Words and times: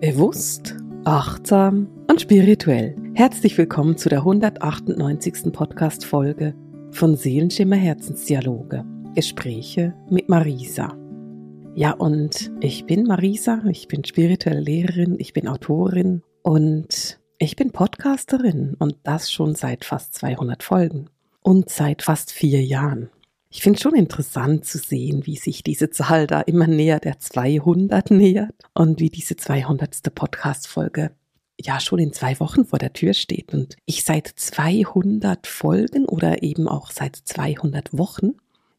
Bewusst, 0.00 0.76
achtsam 1.06 1.88
und 2.10 2.20
spirituell. 2.20 2.94
Herzlich 3.14 3.56
willkommen 3.56 3.96
zu 3.96 4.10
der 4.10 4.18
198. 4.18 5.50
Podcast-Folge 5.50 6.54
von 6.90 7.16
Seelenschimmer 7.16 7.76
Herzensdialoge. 7.76 8.84
Gespräche 9.14 9.94
mit 10.10 10.28
Marisa. 10.28 10.94
Ja, 11.74 11.92
und 11.92 12.52
ich 12.60 12.84
bin 12.84 13.04
Marisa, 13.04 13.62
ich 13.70 13.88
bin 13.88 14.04
spirituelle 14.04 14.60
Lehrerin, 14.60 15.16
ich 15.18 15.32
bin 15.32 15.48
Autorin 15.48 16.22
und 16.42 17.18
ich 17.38 17.56
bin 17.56 17.70
Podcasterin 17.70 18.76
und 18.78 18.98
das 19.02 19.32
schon 19.32 19.54
seit 19.54 19.86
fast 19.86 20.12
200 20.12 20.62
Folgen 20.62 21.08
und 21.42 21.70
seit 21.70 22.02
fast 22.02 22.32
vier 22.32 22.62
Jahren. 22.62 23.08
Ich 23.56 23.62
finde 23.62 23.80
schon 23.80 23.94
interessant 23.94 24.66
zu 24.66 24.76
sehen, 24.76 25.24
wie 25.24 25.36
sich 25.36 25.62
diese 25.62 25.88
Zahl 25.88 26.26
da 26.26 26.42
immer 26.42 26.66
näher 26.66 27.00
der 27.00 27.18
200 27.18 28.10
nähert 28.10 28.54
und 28.74 29.00
wie 29.00 29.08
diese 29.08 29.34
200. 29.34 30.14
Podcast-Folge 30.14 31.12
ja 31.58 31.80
schon 31.80 31.98
in 31.98 32.12
zwei 32.12 32.38
Wochen 32.38 32.66
vor 32.66 32.78
der 32.78 32.92
Tür 32.92 33.14
steht 33.14 33.54
und 33.54 33.76
ich 33.86 34.04
seit 34.04 34.26
200 34.26 35.46
Folgen 35.46 36.04
oder 36.04 36.42
eben 36.42 36.68
auch 36.68 36.90
seit 36.90 37.16
200 37.16 37.96
Wochen 37.96 38.32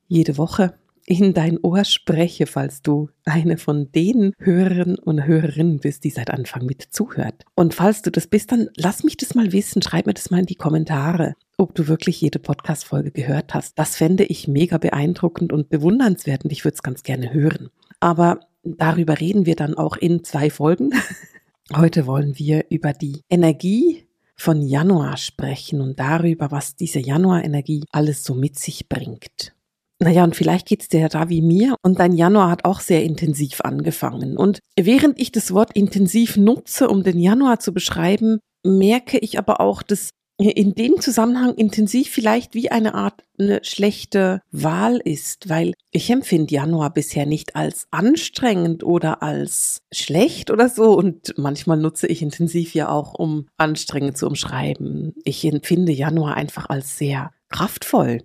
jede 0.08 0.38
Woche 0.38 0.76
in 1.08 1.34
dein 1.34 1.58
Ohr 1.58 1.84
spreche, 1.84 2.46
falls 2.46 2.84
du 2.84 3.10
eine 3.26 3.58
von 3.58 3.92
den 3.92 4.34
Hörern 4.38 4.96
und 5.00 5.26
Hörerinnen 5.26 5.80
bist, 5.80 6.04
die 6.04 6.12
seit 6.12 6.30
Anfang 6.30 6.68
mit 6.68 6.84
zuhört. 6.84 7.46
Und 7.56 7.74
falls 7.74 8.04
du 8.04 8.12
das 8.12 8.28
bist, 8.28 8.52
dann 8.52 8.70
lass 8.76 9.04
mich 9.04 9.18
das 9.18 9.34
mal 9.34 9.52
wissen, 9.54 9.82
schreib 9.82 10.06
mir 10.06 10.14
das 10.14 10.30
mal 10.30 10.42
in 10.42 10.46
die 10.46 10.56
Kommentare, 10.56 11.34
ob 11.58 11.74
du 11.76 11.88
wirklich 11.88 12.22
jede 12.22 12.40
Podcast-Folge 12.40 13.12
gehört 13.12 13.54
hast. 13.54 13.78
Das 13.80 13.96
fände 13.96 14.24
ich 14.24 14.48
mega 14.48 14.78
beeindruckend 14.78 15.52
und 15.52 15.70
bewundernswert 15.70 16.44
und 16.44 16.52
ich 16.52 16.64
würde 16.64 16.76
es 16.76 16.84
ganz 16.84 17.04
gerne 17.04 17.34
hören. 17.34 17.70
Aber 18.00 18.42
darüber 18.64 19.20
reden 19.20 19.46
wir 19.46 19.56
dann 19.56 19.74
auch 19.74 19.98
in 19.98 20.24
zwei 20.24 20.50
Folgen. 20.50 20.92
Heute 21.76 22.06
wollen 22.06 22.38
wir 22.38 22.66
über 22.70 22.94
die 22.94 23.22
Energie 23.30 24.08
von 24.36 24.62
Januar 24.62 25.18
sprechen 25.18 25.82
und 25.82 26.00
darüber, 26.00 26.52
was 26.52 26.76
diese 26.76 27.00
Januarenergie 27.00 27.84
alles 27.92 28.24
so 28.24 28.36
mit 28.36 28.58
sich 28.58 28.88
bringt. 28.88 29.54
Naja, 30.00 30.24
und 30.24 30.36
vielleicht 30.36 30.68
geht's 30.68 30.90
dir 30.90 31.00
ja 31.00 31.10
da 31.10 31.28
wie 31.28 31.42
mir. 31.42 31.76
Und 31.82 32.00
dein 32.00 32.14
Januar 32.14 32.52
hat 32.52 32.66
auch 32.66 32.82
sehr 32.82 33.04
intensiv 33.04 33.62
angefangen. 33.62 34.38
Und 34.38 34.60
während 34.80 35.20
ich 35.20 35.32
das 35.32 35.52
Wort 35.54 35.76
intensiv 35.76 36.38
nutze, 36.38 36.88
um 36.88 37.02
den 37.02 37.18
Januar 37.18 37.60
zu 37.60 37.74
beschreiben, 37.74 38.40
merke 38.64 39.18
ich 39.18 39.40
aber 39.40 39.60
auch, 39.60 39.82
dass 39.82 40.12
in 40.38 40.76
dem 40.76 41.02
Zusammenhang 41.02 41.56
intensiv 41.56 42.10
vielleicht 42.10 42.54
wie 42.54 42.70
eine 42.70 42.94
Art 42.94 43.24
eine 43.40 43.60
schlechte 43.64 44.42
Wahl 44.52 44.98
ist, 44.98 45.50
weil 45.50 45.74
ich 45.92 46.10
empfinde 46.12 46.54
Januar 46.54 46.94
bisher 46.94 47.26
nicht 47.26 47.56
als 47.56 47.88
anstrengend 47.90 48.84
oder 48.84 49.24
als 49.24 49.82
schlecht 49.92 50.52
oder 50.52 50.70
so 50.70 50.96
und 50.96 51.34
manchmal 51.38 51.78
nutze 51.78 52.08
ich 52.08 52.22
intensiv 52.22 52.76
ja 52.76 52.90
auch, 52.90 53.16
um 53.16 53.48
anstrengend 53.58 54.18
zu 54.18 54.28
umschreiben. 54.28 55.16
Ich 55.24 55.44
empfinde 55.44 55.92
Januar 55.92 56.36
einfach 56.36 56.70
als 56.70 56.98
sehr 56.98 57.32
kraftvoll. 57.50 58.22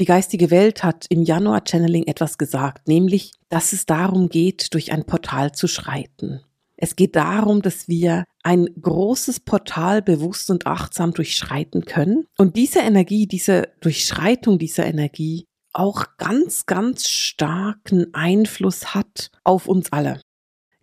Die 0.00 0.06
geistige 0.06 0.50
Welt 0.50 0.82
hat 0.82 1.04
im 1.10 1.22
Januar 1.22 1.64
Channeling 1.64 2.06
etwas 2.06 2.38
gesagt, 2.38 2.88
nämlich, 2.88 3.32
dass 3.50 3.74
es 3.74 3.84
darum 3.84 4.30
geht, 4.30 4.72
durch 4.72 4.90
ein 4.90 5.04
Portal 5.04 5.52
zu 5.52 5.68
schreiten. 5.68 6.40
Es 6.76 6.96
geht 6.96 7.14
darum, 7.14 7.62
dass 7.62 7.88
wir 7.88 8.24
ein 8.42 8.68
großes 8.80 9.40
Portal 9.40 10.02
bewusst 10.02 10.50
und 10.50 10.66
achtsam 10.66 11.12
durchschreiten 11.12 11.84
können 11.84 12.26
und 12.38 12.56
diese 12.56 12.80
Energie, 12.80 13.26
diese 13.26 13.68
Durchschreitung 13.80 14.58
dieser 14.58 14.86
Energie 14.86 15.46
auch 15.72 16.04
ganz, 16.18 16.66
ganz 16.66 17.08
starken 17.08 18.12
Einfluss 18.12 18.94
hat 18.94 19.30
auf 19.44 19.68
uns 19.68 19.92
alle. 19.92 20.20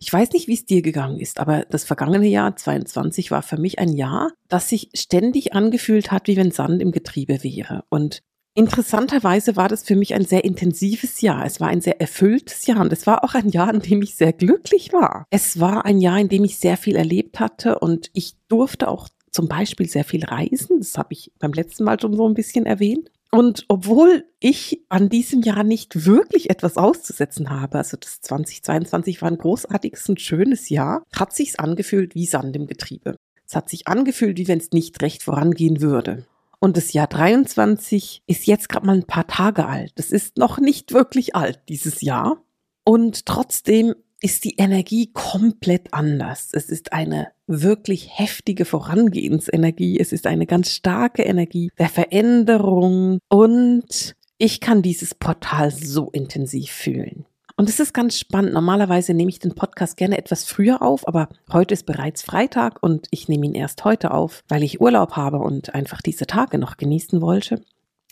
Ich 0.02 0.10
weiß 0.10 0.32
nicht, 0.32 0.48
wie 0.48 0.54
es 0.54 0.64
dir 0.64 0.80
gegangen 0.80 1.20
ist, 1.20 1.38
aber 1.38 1.66
das 1.66 1.84
vergangene 1.84 2.26
Jahr 2.26 2.56
22 2.56 3.30
war 3.30 3.42
für 3.42 3.58
mich 3.58 3.78
ein 3.78 3.92
Jahr, 3.92 4.32
das 4.48 4.70
sich 4.70 4.88
ständig 4.94 5.52
angefühlt 5.52 6.10
hat, 6.10 6.26
wie 6.26 6.36
wenn 6.36 6.50
Sand 6.50 6.80
im 6.80 6.90
Getriebe 6.90 7.44
wäre. 7.44 7.84
Und 7.90 8.22
Interessanterweise 8.54 9.56
war 9.56 9.68
das 9.68 9.84
für 9.84 9.94
mich 9.94 10.14
ein 10.14 10.24
sehr 10.24 10.44
intensives 10.44 11.20
Jahr. 11.20 11.46
Es 11.46 11.60
war 11.60 11.68
ein 11.68 11.80
sehr 11.80 12.00
erfülltes 12.00 12.66
Jahr 12.66 12.80
und 12.80 12.92
es 12.92 13.06
war 13.06 13.22
auch 13.22 13.34
ein 13.34 13.48
Jahr, 13.48 13.72
in 13.72 13.80
dem 13.80 14.02
ich 14.02 14.16
sehr 14.16 14.32
glücklich 14.32 14.92
war. 14.92 15.26
Es 15.30 15.60
war 15.60 15.84
ein 15.84 15.98
Jahr, 15.98 16.18
in 16.18 16.28
dem 16.28 16.44
ich 16.44 16.58
sehr 16.58 16.76
viel 16.76 16.96
erlebt 16.96 17.38
hatte 17.38 17.78
und 17.78 18.10
ich 18.12 18.34
durfte 18.48 18.88
auch 18.88 19.08
zum 19.30 19.46
Beispiel 19.46 19.88
sehr 19.88 20.04
viel 20.04 20.24
reisen. 20.24 20.80
Das 20.80 20.98
habe 20.98 21.12
ich 21.12 21.32
beim 21.38 21.52
letzten 21.52 21.84
Mal 21.84 22.00
schon 22.00 22.14
so 22.14 22.28
ein 22.28 22.34
bisschen 22.34 22.66
erwähnt. 22.66 23.10
Und 23.30 23.64
obwohl 23.68 24.24
ich 24.40 24.82
an 24.88 25.08
diesem 25.08 25.42
Jahr 25.42 25.62
nicht 25.62 26.04
wirklich 26.04 26.50
etwas 26.50 26.76
auszusetzen 26.76 27.50
habe, 27.50 27.78
also 27.78 27.96
das 27.96 28.20
2022 28.22 29.22
war 29.22 29.30
ein 29.30 29.38
großartiges 29.38 30.08
und 30.08 30.20
schönes 30.20 30.68
Jahr, 30.68 31.04
hat 31.14 31.32
sich's 31.32 31.56
angefühlt 31.56 32.16
wie 32.16 32.26
Sand 32.26 32.56
im 32.56 32.66
Getriebe. 32.66 33.14
Es 33.46 33.54
hat 33.54 33.68
sich 33.68 33.86
angefühlt, 33.86 34.38
wie 34.38 34.48
wenn 34.48 34.58
es 34.58 34.72
nicht 34.72 35.00
recht 35.00 35.22
vorangehen 35.22 35.80
würde. 35.80 36.24
Und 36.60 36.76
das 36.76 36.92
Jahr 36.92 37.06
23 37.06 38.22
ist 38.26 38.46
jetzt 38.46 38.68
gerade 38.68 38.86
mal 38.86 38.96
ein 38.96 39.06
paar 39.06 39.26
Tage 39.26 39.66
alt. 39.66 39.92
Das 39.96 40.10
ist 40.10 40.36
noch 40.36 40.58
nicht 40.58 40.92
wirklich 40.92 41.34
alt, 41.34 41.60
dieses 41.68 42.02
Jahr. 42.02 42.44
Und 42.84 43.24
trotzdem 43.24 43.94
ist 44.20 44.44
die 44.44 44.56
Energie 44.56 45.10
komplett 45.12 45.94
anders. 45.94 46.50
Es 46.52 46.68
ist 46.68 46.92
eine 46.92 47.28
wirklich 47.46 48.18
heftige 48.18 48.66
Vorangehensenergie. 48.66 49.98
Es 49.98 50.12
ist 50.12 50.26
eine 50.26 50.46
ganz 50.46 50.70
starke 50.70 51.22
Energie 51.22 51.70
der 51.78 51.88
Veränderung. 51.88 53.18
Und 53.28 54.14
ich 54.36 54.60
kann 54.60 54.82
dieses 54.82 55.14
Portal 55.14 55.70
so 55.70 56.10
intensiv 56.10 56.70
fühlen. 56.70 57.24
Und 57.60 57.68
es 57.68 57.78
ist 57.78 57.92
ganz 57.92 58.18
spannend. 58.18 58.54
Normalerweise 58.54 59.12
nehme 59.12 59.28
ich 59.28 59.38
den 59.38 59.54
Podcast 59.54 59.98
gerne 59.98 60.16
etwas 60.16 60.46
früher 60.46 60.80
auf, 60.80 61.06
aber 61.06 61.28
heute 61.52 61.74
ist 61.74 61.84
bereits 61.84 62.22
Freitag 62.22 62.82
und 62.82 63.06
ich 63.10 63.28
nehme 63.28 63.44
ihn 63.44 63.54
erst 63.54 63.84
heute 63.84 64.12
auf, 64.12 64.42
weil 64.48 64.62
ich 64.62 64.80
Urlaub 64.80 65.12
habe 65.12 65.40
und 65.40 65.74
einfach 65.74 66.00
diese 66.00 66.26
Tage 66.26 66.56
noch 66.56 66.78
genießen 66.78 67.20
wollte. 67.20 67.62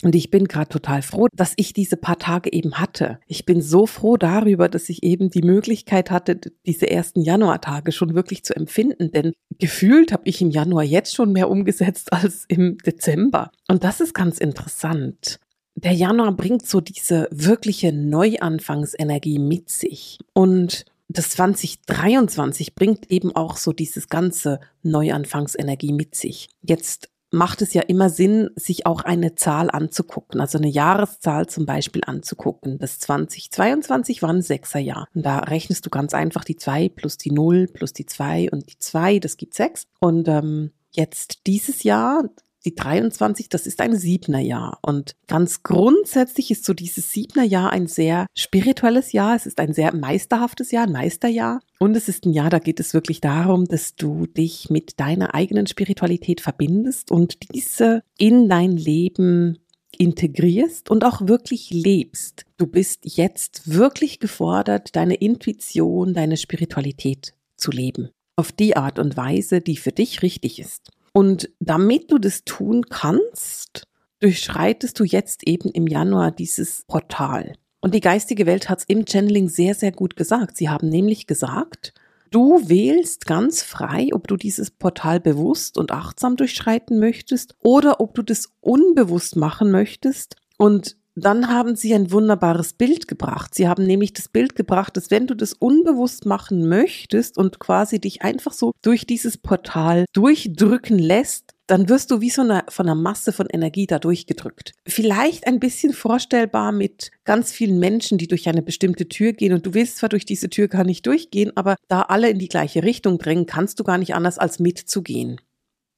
Und 0.03 0.15
ich 0.15 0.31
bin 0.31 0.49
gerade 0.49 0.69
total 0.69 1.01
froh, 1.01 1.29
dass 1.33 1.55
ich 1.57 1.73
diese 1.73 1.97
paar 1.97 2.19
Tage 2.19 2.53
eben 2.53 2.75
hatte. 2.75 3.21
Ich 3.27 3.47
bin 3.47 3.63
so 3.63 3.87
froh 3.87 4.19
darüber, 4.19 4.69
dass 4.69 4.91
ich 4.91 5.03
eben 5.03 5.31
die 5.31 5.41
Möglichkeit 5.41 6.11
hatte, 6.11 6.39
diese 6.67 6.91
ersten 6.91 7.23
Januartage 7.23 7.91
schon 7.91 8.15
wirklich 8.15 8.45
zu 8.45 8.55
empfinden. 8.55 9.13
Denn 9.13 9.33
gefühlt 9.59 10.13
habe 10.13 10.25
ich 10.27 10.43
im 10.43 10.51
Januar 10.51 10.85
jetzt 10.85 11.15
schon 11.15 11.33
mehr 11.33 11.49
umgesetzt 11.49 12.13
als 12.13 12.45
im 12.49 12.77
Dezember. 12.85 13.51
Und 13.67 13.83
das 13.83 14.03
ist 14.03 14.13
ganz 14.13 14.37
interessant 14.37 15.41
der 15.85 15.93
Januar 15.93 16.33
bringt 16.33 16.67
so 16.67 16.81
diese 16.81 17.29
wirkliche 17.31 17.93
Neuanfangsenergie 17.93 19.39
mit 19.39 19.71
sich. 19.71 20.19
Und 20.33 20.85
das 21.09 21.31
2023 21.31 22.75
bringt 22.75 23.11
eben 23.11 23.35
auch 23.35 23.57
so 23.57 23.73
dieses 23.73 24.09
ganze 24.09 24.61
Neuanfangsenergie 24.83 25.93
mit 25.93 26.15
sich. 26.15 26.49
Jetzt 26.63 27.09
macht 27.31 27.63
es 27.63 27.75
ja 27.75 27.83
immer 27.83 28.09
Sinn, 28.09 28.51
sich 28.57 28.87
auch 28.87 29.03
eine 29.03 29.35
Zahl 29.35 29.71
anzugucken, 29.71 30.41
also 30.41 30.59
eine 30.59 30.69
Jahreszahl 30.69 31.47
zum 31.47 31.67
Beispiel 31.67 32.03
anzugucken. 32.07 32.79
Das 32.79 32.99
2022 33.01 34.23
war 34.23 34.31
ein 34.31 34.43
Sechserjahr. 34.43 35.07
Und 35.15 35.27
da 35.27 35.41
rechnest 35.41 35.85
du 35.85 35.91
ganz 35.91 36.15
einfach 36.15 36.45
die 36.45 36.57
2 36.57 36.89
plus 36.89 37.19
die 37.19 37.31
0 37.31 37.69
plus 37.69 37.93
die 37.93 38.07
2 38.07 38.51
und 38.51 38.71
die 38.71 38.79
2, 38.79 39.19
das 39.19 39.37
gibt 39.37 39.55
6. 39.55 39.85
Und 40.01 40.29
ähm, 40.29 40.73
jetzt 40.93 41.47
dieses 41.47 41.83
Jahr, 41.83 42.25
die 42.65 42.75
23, 42.75 43.49
das 43.49 43.67
ist 43.67 43.81
ein 43.81 43.97
siebner 43.97 44.41
Jahr. 44.41 44.79
Und 44.83 45.15
ganz 45.27 45.63
grundsätzlich 45.63 46.51
ist 46.51 46.65
so 46.65 46.75
dieses 46.75 47.13
siebner 47.13 47.45
Jahr 47.45 47.71
ein 47.71 47.87
sehr 47.87 48.27
spirituelles 48.37 49.13
Jahr. 49.13 49.37
Es 49.37 49.47
ist 49.47 49.61
ein 49.61 49.73
sehr 49.73 49.95
meisterhaftes 49.95 50.71
Jahr, 50.71 50.87
ein 50.87 50.93
Meisterjahr. 50.93 51.61
Und 51.79 51.97
es 51.97 52.09
ist 52.09 52.27
ein 52.27 52.33
Jahr, 52.33 52.51
da 52.51 52.59
geht 52.59 52.81
es 52.81 52.95
wirklich 52.95 53.21
darum, 53.21 53.67
dass 53.67 53.95
du 53.95 54.27
dich 54.27 54.71
mit 54.71 54.99
deiner 54.99 55.35
eigenen 55.35 55.67
Spiritualität 55.67 56.41
verbindest 56.41 57.11
und 57.11 57.39
diese 57.55 58.03
in 58.19 58.49
dein 58.49 58.77
Leben 58.77 59.59
integrierst 59.97 60.91
und 60.91 61.05
auch 61.05 61.27
wirklich 61.27 61.71
lebst. 61.71 62.45
Du 62.57 62.67
bist 62.67 63.01
jetzt 63.05 63.73
wirklich 63.73 64.21
gefordert, 64.21 64.97
deine 64.97 65.15
Intuition, 65.15 66.15
deine 66.15 66.37
Spiritualität 66.37 67.35
zu 67.57 67.71
leben. 67.71 68.11
Auf 68.37 68.53
die 68.53 68.77
Art 68.77 68.99
und 68.99 69.17
Weise, 69.17 69.61
die 69.61 69.77
für 69.77 69.93
dich 69.93 70.23
richtig 70.23 70.61
ist. 70.61 70.93
Und 71.19 71.51
damit 71.59 72.13
du 72.13 72.19
das 72.19 72.45
tun 72.45 72.85
kannst, 72.91 73.89
durchschreitest 74.21 75.01
du 75.01 75.03
jetzt 75.03 75.49
eben 75.49 75.69
im 75.69 75.89
Januar 75.89 76.31
dieses 76.31 76.85
Portal. 76.87 77.55
Und 77.81 77.93
die 77.97 78.01
geistige 78.01 78.47
Welt 78.47 78.69
hat 78.69 78.79
es 78.79 78.85
im 78.85 79.05
Channeling 79.05 79.49
sehr, 79.49 79.75
sehr 79.75 79.91
gut 79.91 80.15
gesagt. 80.15 80.57
Sie 80.57 80.69
haben 80.69 80.89
nämlich 80.89 81.27
gesagt, 81.27 81.93
du 82.31 82.69
wählst 82.69 83.27
ganz 83.27 83.65
frei, 83.65 84.11
ob 84.13 84.29
du 84.29 84.37
dieses 84.37 84.71
Portal 84.71 85.19
bewusst 85.19 85.77
und 85.77 85.91
achtsam 85.91 86.37
durchschreiten 86.37 87.01
möchtest 87.01 87.57
oder 87.65 88.01
ob 88.01 88.15
du 88.15 88.23
das 88.23 88.53
unbewusst 88.61 89.35
machen 89.35 89.73
möchtest 89.73 90.37
und 90.57 90.97
dann 91.25 91.49
haben 91.49 91.77
sie 91.77 91.95
ein 91.95 92.11
wunderbares 92.11 92.73
Bild 92.73 93.09
gebracht. 93.09 93.55
Sie 93.55 93.69
haben 93.69 93.87
nämlich 93.87 94.13
das 94.13 94.29
Bild 94.29 94.55
gebracht, 94.55 94.97
dass 94.97 95.11
wenn 95.11 95.27
du 95.27 95.35
das 95.35 95.53
unbewusst 95.53 96.27
machen 96.27 96.69
möchtest 96.69 97.39
und 97.39 97.59
quasi 97.59 98.01
dich 98.01 98.23
einfach 98.23 98.53
so 98.53 98.73
durch 98.83 99.07
dieses 99.07 99.39
Portal 99.39 100.05
durchdrücken 100.13 100.99
lässt, 100.99 101.55
dann 101.69 101.89
wirst 101.89 102.11
du 102.11 102.21
wie 102.21 102.31
so 102.31 102.43
eine, 102.43 102.65
von 102.69 102.87
einer 102.87 102.95
Masse 102.95 103.33
von 103.33 103.47
Energie 103.51 103.87
da 103.87 103.99
durchgedrückt. 103.99 104.73
Vielleicht 104.87 105.47
ein 105.47 105.61
bisschen 105.61 105.93
vorstellbar 105.93 106.73
mit 106.73 107.11
ganz 107.25 107.53
vielen 107.53 107.79
Menschen, 107.79 108.17
die 108.17 108.27
durch 108.27 108.49
eine 108.49 108.63
bestimmte 108.63 109.09
Tür 109.09 109.35
gehen 109.35 109.53
und 109.53 109.67
du 109.67 109.75
willst 109.75 109.99
zwar 109.99 110.09
durch 110.09 110.25
diese 110.25 110.49
Tür 110.49 110.69
gar 110.69 110.85
nicht 110.85 111.07
durchgehen, 111.07 111.53
aber 111.57 111.77
da 111.89 112.03
alle 112.03 112.31
in 112.31 112.39
die 112.39 112.49
gleiche 112.49 112.83
Richtung 112.83 113.19
drängen, 113.19 113.45
kannst 113.45 113.79
du 113.79 113.85
gar 113.85 113.99
nicht 113.99 114.15
anders 114.15 114.39
als 114.39 114.59
mitzugehen. 114.59 115.41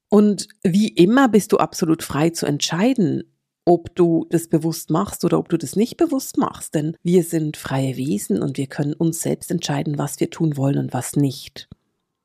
Und 0.09 0.49
wie 0.65 0.89
immer 0.89 1.29
bist 1.29 1.53
du 1.53 1.59
absolut 1.59 2.03
frei 2.03 2.31
zu 2.31 2.47
entscheiden, 2.47 3.30
ob 3.65 3.95
du 3.95 4.27
das 4.31 4.49
bewusst 4.49 4.91
machst 4.91 5.25
oder 5.25 5.39
ob 5.39 5.49
du 5.49 5.57
das 5.57 5.77
nicht 5.77 5.97
bewusst 5.97 6.39
machst. 6.39 6.75
Denn 6.75 6.97
wir 7.03 7.23
sind 7.23 7.57
freie 7.57 7.97
Wesen 7.97 8.43
und 8.43 8.59
wir 8.59 8.67
können 8.67 8.95
uns 8.95 9.23
selbst 9.23 9.51
entscheiden, 9.51 9.99
was 9.99 10.21
wir 10.21 10.31
tun 10.31 10.57
wollen 10.57 10.79
und 10.79 10.93
was 10.93 11.17
nicht. 11.17 11.69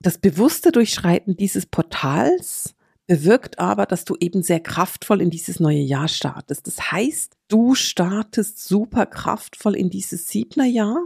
Das 0.02 0.18
bewusste 0.18 0.72
Durchschreiten 0.72 1.36
dieses 1.36 1.66
Portals 1.66 2.76
bewirkt 3.08 3.60
aber, 3.60 3.86
dass 3.86 4.06
du 4.06 4.16
eben 4.20 4.42
sehr 4.44 4.60
kraftvoll 4.60 5.22
in 5.22 5.30
dieses 5.30 5.60
neue 5.60 5.80
Jahr 5.80 6.08
startest. 6.08 6.68
Das 6.68 6.92
heißt, 6.92 7.34
du 7.48 7.76
startest 7.76 8.68
super 8.68 9.06
kraftvoll 9.06 9.76
in 9.76 9.90
dieses 9.90 10.28
siebner 10.28 10.66
Jahr 10.66 11.06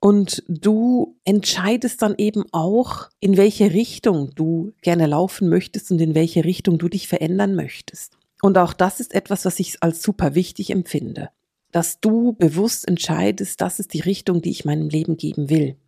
und 0.00 0.42
du 0.48 1.16
entscheidest 1.24 2.02
dann 2.02 2.14
eben 2.18 2.44
auch, 2.52 3.08
in 3.20 3.36
welche 3.36 3.72
Richtung 3.72 4.34
du 4.34 4.72
gerne 4.82 5.06
laufen 5.06 5.48
möchtest 5.48 5.90
und 5.90 6.00
in 6.00 6.14
welche 6.14 6.44
Richtung 6.44 6.78
du 6.78 6.88
dich 6.88 7.08
verändern 7.08 7.54
möchtest. 7.54 8.18
Und 8.44 8.58
auch 8.58 8.74
das 8.74 9.00
ist 9.00 9.14
etwas, 9.14 9.46
was 9.46 9.58
ich 9.58 9.82
als 9.82 10.02
super 10.02 10.34
wichtig 10.34 10.68
empfinde, 10.68 11.30
dass 11.72 12.00
du 12.00 12.34
bewusst 12.34 12.86
entscheidest, 12.86 13.62
das 13.62 13.78
ist 13.78 13.94
die 13.94 14.00
Richtung, 14.00 14.42
die 14.42 14.50
ich 14.50 14.66
meinem 14.66 14.90
Leben 14.90 15.16
geben 15.16 15.48
will. 15.48 15.78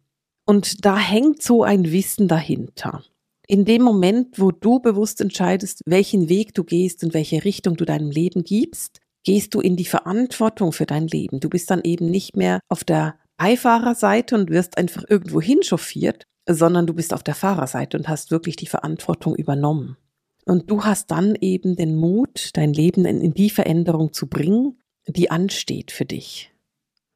Und 0.47 0.87
da 0.87 0.97
hängt 0.97 1.43
so 1.43 1.65
ein 1.65 1.93
Wissen 1.93 2.29
dahinter. 2.29 3.05
In 3.47 3.67
dem 3.67 3.83
Moment, 3.83 4.41
wo 4.41 4.53
du 4.53 4.81
bewusst 4.81 5.21
entscheidest, 5.21 5.83
welchen 5.85 6.31
Weg 6.31 6.55
du 6.55 6.65
gehst 6.65 7.05
und 7.05 7.13
welche 7.13 7.45
Richtung 7.45 7.77
du 7.77 7.85
deinem 7.85 8.11
Leben 8.11 8.43
gibst, 8.43 9.01
gehst 9.23 9.53
du 9.53 9.61
in 9.61 9.77
die 9.77 9.85
Verantwortung 9.85 10.73
für 10.73 10.87
dein 10.87 11.09
Leben. 11.09 11.41
Du 11.41 11.51
bist 11.51 11.71
dann 11.71 11.83
eben 11.85 12.07
nicht 12.07 12.37
mehr 12.37 12.61
auf 12.71 12.85
der 12.85 13.17
Beifahrerseite 13.37 14.35
und 14.35 14.49
wirst 14.49 14.79
einfach 14.79 15.05
irgendwo 15.07 15.43
hinchauffiert, 15.43 16.25
sondern 16.49 16.87
du 16.87 16.95
bist 16.95 17.13
auf 17.13 17.23
der 17.23 17.35
Fahrerseite 17.35 17.99
und 17.99 18.09
hast 18.09 18.31
wirklich 18.31 18.57
die 18.57 18.67
Verantwortung 18.67 19.37
übernommen. 19.37 19.99
Und 20.47 20.71
du 20.71 20.85
hast 20.85 21.11
dann 21.11 21.35
eben 21.41 21.77
den 21.77 21.97
Mut, 21.97 22.51
dein 22.55 22.73
Leben 22.73 23.05
in, 23.05 23.35
die 23.35 23.51
Veränderung 23.51 24.13
zu 24.13 24.29
bringen, 24.29 24.79
die 25.07 25.31
ansteht 25.31 25.91
für 25.91 26.05
dich. 26.05 26.53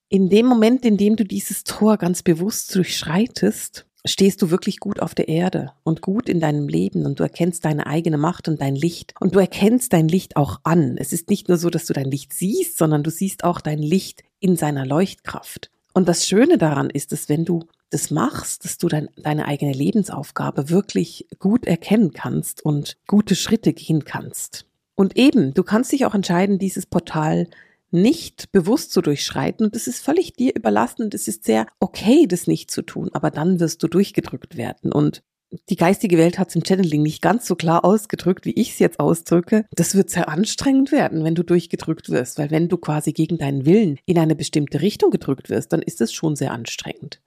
In 0.08 0.28
dem 0.28 0.46
Moment, 0.46 0.84
in 0.84 0.96
dem 0.96 1.14
du 1.14 1.24
dieses 1.24 1.62
Tor 1.62 1.96
ganz 1.96 2.24
bewusst 2.24 2.74
durchschreitest, 2.74 3.86
stehst 4.04 4.42
du 4.42 4.50
wirklich 4.50 4.80
gut 4.80 5.00
auf 5.00 5.14
der 5.14 5.28
Erde 5.28 5.72
und 5.84 6.02
gut 6.02 6.28
in 6.28 6.40
deinem 6.40 6.68
Leben 6.68 7.06
und 7.06 7.20
du 7.20 7.22
erkennst 7.22 7.64
deine 7.64 7.86
eigene 7.86 8.18
Macht 8.18 8.48
und 8.48 8.60
dein 8.60 8.74
Licht 8.74 9.14
und 9.20 9.34
du 9.34 9.38
erkennst 9.38 9.92
dein 9.92 10.08
Licht 10.08 10.36
auch 10.36 10.58
an. 10.64 10.96
Es 10.96 11.12
ist 11.12 11.30
nicht 11.30 11.48
nur 11.48 11.58
so, 11.58 11.70
dass 11.70 11.86
du 11.86 11.92
dein 11.92 12.10
Licht 12.10 12.32
siehst, 12.32 12.78
sondern 12.78 13.04
du 13.04 13.10
siehst 13.10 13.44
auch 13.44 13.60
dein 13.60 13.78
Licht 13.78 14.24
in 14.40 14.56
seiner 14.56 14.86
Leuchtkraft. 14.86 15.70
Und 15.92 16.08
das 16.08 16.26
Schöne 16.26 16.58
daran 16.58 16.90
ist, 16.90 17.12
dass 17.12 17.28
wenn 17.28 17.44
du 17.44 17.66
das 17.90 18.10
machst, 18.10 18.64
dass 18.64 18.78
du 18.78 18.88
dein, 18.88 19.08
deine 19.16 19.46
eigene 19.46 19.72
Lebensaufgabe 19.72 20.70
wirklich 20.70 21.26
gut 21.38 21.66
erkennen 21.66 22.12
kannst 22.12 22.64
und 22.64 22.96
gute 23.06 23.36
Schritte 23.36 23.72
gehen 23.72 24.04
kannst. 24.04 24.66
Und 24.94 25.16
eben, 25.16 25.54
du 25.54 25.62
kannst 25.62 25.92
dich 25.92 26.06
auch 26.06 26.14
entscheiden, 26.14 26.58
dieses 26.58 26.86
Portal 26.86 27.48
nicht 27.90 28.52
bewusst 28.52 28.92
zu 28.92 29.02
durchschreiten 29.02 29.66
und 29.66 29.74
es 29.74 29.88
ist 29.88 30.04
völlig 30.04 30.34
dir 30.34 30.54
überlassen 30.54 31.02
und 31.02 31.14
es 31.14 31.26
ist 31.26 31.44
sehr 31.44 31.66
okay, 31.80 32.26
das 32.26 32.46
nicht 32.46 32.70
zu 32.70 32.82
tun, 32.82 33.10
aber 33.12 33.30
dann 33.30 33.58
wirst 33.58 33.82
du 33.82 33.88
durchgedrückt 33.88 34.56
werden 34.56 34.92
und 34.92 35.22
die 35.68 35.76
geistige 35.76 36.16
Welt 36.16 36.38
hat 36.38 36.50
es 36.50 36.54
im 36.54 36.64
Channeling 36.64 37.02
nicht 37.02 37.22
ganz 37.22 37.46
so 37.46 37.56
klar 37.56 37.84
ausgedrückt, 37.84 38.44
wie 38.44 38.52
ich 38.52 38.70
es 38.70 38.78
jetzt 38.78 39.00
ausdrücke. 39.00 39.64
Das 39.74 39.96
wird 39.96 40.08
sehr 40.08 40.28
anstrengend 40.28 40.92
werden, 40.92 41.24
wenn 41.24 41.34
du 41.34 41.42
durchgedrückt 41.42 42.08
wirst, 42.08 42.38
weil 42.38 42.52
wenn 42.52 42.68
du 42.68 42.76
quasi 42.76 43.12
gegen 43.12 43.38
deinen 43.38 43.66
Willen 43.66 43.98
in 44.06 44.18
eine 44.18 44.36
bestimmte 44.36 44.80
Richtung 44.80 45.10
gedrückt 45.10 45.50
wirst, 45.50 45.72
dann 45.72 45.82
ist 45.82 46.00
es 46.00 46.12
schon 46.12 46.36
sehr 46.36 46.52
anstrengend. 46.52 47.20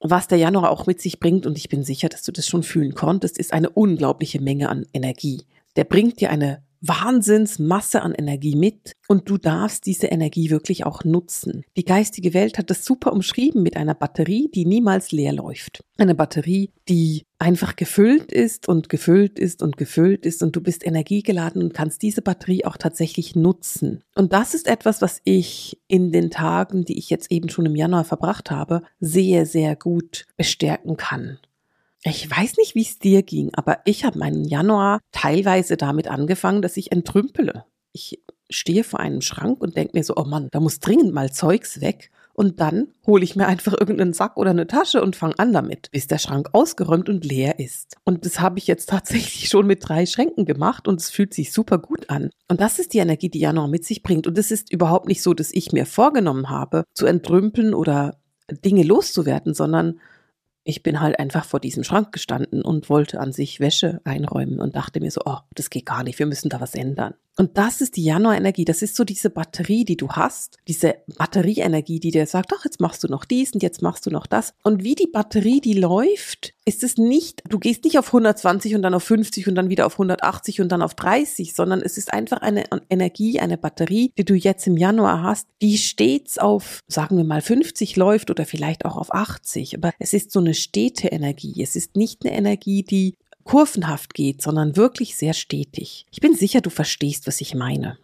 Was 0.00 0.28
der 0.28 0.38
Januar 0.38 0.70
auch 0.70 0.86
mit 0.86 1.00
sich 1.00 1.18
bringt, 1.18 1.44
und 1.46 1.58
ich 1.58 1.68
bin 1.68 1.82
sicher, 1.82 2.08
dass 2.08 2.22
du 2.22 2.30
das 2.30 2.46
schon 2.46 2.62
fühlen 2.62 2.94
konntest, 2.94 3.38
ist 3.38 3.52
eine 3.52 3.70
unglaubliche 3.70 4.40
Menge 4.40 4.68
an 4.68 4.86
Energie. 4.92 5.44
Der 5.76 5.84
bringt 5.84 6.20
dir 6.20 6.30
eine 6.30 6.62
Wahnsinnsmasse 6.80 8.02
an 8.02 8.14
Energie 8.14 8.56
mit 8.56 8.92
und 9.08 9.28
du 9.28 9.38
darfst 9.38 9.86
diese 9.86 10.08
Energie 10.08 10.50
wirklich 10.50 10.84
auch 10.86 11.04
nutzen. 11.04 11.64
Die 11.76 11.84
geistige 11.84 12.34
Welt 12.34 12.58
hat 12.58 12.70
das 12.70 12.84
super 12.84 13.12
umschrieben 13.12 13.62
mit 13.62 13.76
einer 13.76 13.94
Batterie, 13.94 14.50
die 14.54 14.64
niemals 14.64 15.12
leer 15.12 15.32
läuft. 15.32 15.84
Eine 15.96 16.14
Batterie, 16.14 16.70
die 16.88 17.24
einfach 17.38 17.76
gefüllt 17.76 18.32
ist 18.32 18.68
und 18.68 18.88
gefüllt 18.88 19.38
ist 19.38 19.62
und 19.62 19.76
gefüllt 19.76 20.26
ist 20.26 20.42
und 20.42 20.54
du 20.56 20.60
bist 20.60 20.84
energiegeladen 20.84 21.62
und 21.62 21.74
kannst 21.74 22.02
diese 22.02 22.22
Batterie 22.22 22.64
auch 22.64 22.76
tatsächlich 22.76 23.36
nutzen. 23.36 24.02
Und 24.14 24.32
das 24.32 24.54
ist 24.54 24.66
etwas, 24.66 25.02
was 25.02 25.20
ich 25.24 25.80
in 25.86 26.12
den 26.12 26.30
Tagen, 26.30 26.84
die 26.84 26.98
ich 26.98 27.10
jetzt 27.10 27.30
eben 27.30 27.48
schon 27.48 27.66
im 27.66 27.76
Januar 27.76 28.04
verbracht 28.04 28.50
habe, 28.50 28.82
sehr, 29.00 29.46
sehr 29.46 29.76
gut 29.76 30.26
bestärken 30.36 30.96
kann. 30.96 31.38
Ich 32.04 32.30
weiß 32.30 32.56
nicht, 32.58 32.74
wie 32.74 32.82
es 32.82 32.98
dir 32.98 33.22
ging, 33.22 33.50
aber 33.54 33.80
ich 33.84 34.04
habe 34.04 34.18
meinen 34.18 34.44
Januar 34.44 35.00
teilweise 35.12 35.76
damit 35.76 36.08
angefangen, 36.08 36.62
dass 36.62 36.76
ich 36.76 36.92
entrümpele. 36.92 37.64
Ich 37.92 38.20
stehe 38.50 38.84
vor 38.84 39.00
einem 39.00 39.20
Schrank 39.20 39.60
und 39.60 39.76
denke 39.76 39.96
mir 39.96 40.04
so, 40.04 40.14
oh 40.16 40.24
Mann, 40.24 40.48
da 40.52 40.60
muss 40.60 40.80
dringend 40.80 41.12
mal 41.12 41.32
Zeugs 41.32 41.80
weg. 41.80 42.10
Und 42.32 42.60
dann 42.60 42.86
hole 43.04 43.24
ich 43.24 43.34
mir 43.34 43.48
einfach 43.48 43.72
irgendeinen 43.72 44.12
Sack 44.12 44.36
oder 44.36 44.50
eine 44.50 44.68
Tasche 44.68 45.02
und 45.02 45.16
fange 45.16 45.36
an 45.38 45.52
damit, 45.52 45.90
bis 45.90 46.06
der 46.06 46.18
Schrank 46.18 46.50
ausgeräumt 46.52 47.08
und 47.08 47.24
leer 47.24 47.58
ist. 47.58 47.96
Und 48.04 48.24
das 48.24 48.38
habe 48.38 48.60
ich 48.60 48.68
jetzt 48.68 48.88
tatsächlich 48.90 49.48
schon 49.48 49.66
mit 49.66 49.86
drei 49.86 50.06
Schränken 50.06 50.44
gemacht 50.44 50.86
und 50.86 51.00
es 51.00 51.10
fühlt 51.10 51.34
sich 51.34 51.52
super 51.52 51.78
gut 51.78 52.08
an. 52.10 52.30
Und 52.46 52.60
das 52.60 52.78
ist 52.78 52.94
die 52.94 52.98
Energie, 52.98 53.28
die 53.28 53.40
Januar 53.40 53.66
mit 53.66 53.84
sich 53.84 54.04
bringt. 54.04 54.28
Und 54.28 54.38
es 54.38 54.52
ist 54.52 54.72
überhaupt 54.72 55.08
nicht 55.08 55.20
so, 55.20 55.34
dass 55.34 55.52
ich 55.52 55.72
mir 55.72 55.84
vorgenommen 55.84 56.48
habe, 56.48 56.84
zu 56.94 57.06
entrümpeln 57.06 57.74
oder 57.74 58.20
Dinge 58.64 58.84
loszuwerden, 58.84 59.52
sondern 59.52 59.98
ich 60.68 60.82
bin 60.82 61.00
halt 61.00 61.18
einfach 61.18 61.46
vor 61.46 61.60
diesem 61.60 61.82
Schrank 61.82 62.12
gestanden 62.12 62.60
und 62.60 62.90
wollte 62.90 63.20
an 63.20 63.32
sich 63.32 63.58
Wäsche 63.58 64.02
einräumen 64.04 64.60
und 64.60 64.76
dachte 64.76 65.00
mir 65.00 65.10
so, 65.10 65.22
oh, 65.24 65.38
das 65.54 65.70
geht 65.70 65.86
gar 65.86 66.02
nicht, 66.02 66.18
wir 66.18 66.26
müssen 66.26 66.50
da 66.50 66.60
was 66.60 66.74
ändern. 66.74 67.14
Und 67.38 67.56
das 67.56 67.80
ist 67.80 67.96
die 67.96 68.02
Januarenergie, 68.02 68.64
das 68.64 68.82
ist 68.82 68.96
so 68.96 69.04
diese 69.04 69.30
Batterie, 69.30 69.84
die 69.84 69.96
du 69.96 70.08
hast, 70.08 70.56
diese 70.66 70.96
Batterieenergie, 71.18 72.00
die 72.00 72.10
dir 72.10 72.26
sagt, 72.26 72.52
ach, 72.52 72.64
jetzt 72.64 72.80
machst 72.80 73.04
du 73.04 73.08
noch 73.08 73.24
dies 73.24 73.52
und 73.52 73.62
jetzt 73.62 73.80
machst 73.80 74.04
du 74.06 74.10
noch 74.10 74.26
das. 74.26 74.54
Und 74.64 74.82
wie 74.82 74.96
die 74.96 75.06
Batterie, 75.06 75.60
die 75.60 75.74
läuft, 75.74 76.52
ist 76.64 76.82
es 76.82 76.96
nicht, 76.98 77.42
du 77.48 77.60
gehst 77.60 77.84
nicht 77.84 77.96
auf 77.96 78.08
120 78.08 78.74
und 78.74 78.82
dann 78.82 78.92
auf 78.92 79.04
50 79.04 79.46
und 79.46 79.54
dann 79.54 79.70
wieder 79.70 79.86
auf 79.86 79.92
180 79.92 80.60
und 80.60 80.72
dann 80.72 80.82
auf 80.82 80.94
30, 80.94 81.54
sondern 81.54 81.80
es 81.80 81.96
ist 81.96 82.12
einfach 82.12 82.42
eine 82.42 82.64
Energie, 82.90 83.38
eine 83.38 83.56
Batterie, 83.56 84.12
die 84.18 84.24
du 84.24 84.34
jetzt 84.34 84.66
im 84.66 84.76
Januar 84.76 85.22
hast, 85.22 85.46
die 85.62 85.78
stets 85.78 86.38
auf, 86.38 86.80
sagen 86.88 87.16
wir 87.16 87.24
mal, 87.24 87.40
50 87.40 87.94
läuft 87.94 88.30
oder 88.30 88.46
vielleicht 88.46 88.84
auch 88.84 88.96
auf 88.96 89.14
80. 89.14 89.76
Aber 89.76 89.92
es 90.00 90.12
ist 90.12 90.32
so 90.32 90.40
eine 90.40 90.54
stete 90.54 91.06
Energie. 91.06 91.62
Es 91.62 91.76
ist 91.76 91.96
nicht 91.96 92.26
eine 92.26 92.36
Energie, 92.36 92.82
die 92.82 93.14
kurvenhaft 93.48 94.12
geht, 94.12 94.42
sondern 94.42 94.76
wirklich 94.76 95.16
sehr 95.16 95.32
stetig. 95.32 96.04
Ich 96.10 96.20
bin 96.20 96.34
sicher, 96.34 96.60
du 96.60 96.68
verstehst, 96.68 97.26
was 97.26 97.40
ich 97.40 97.54
meine. 97.54 97.96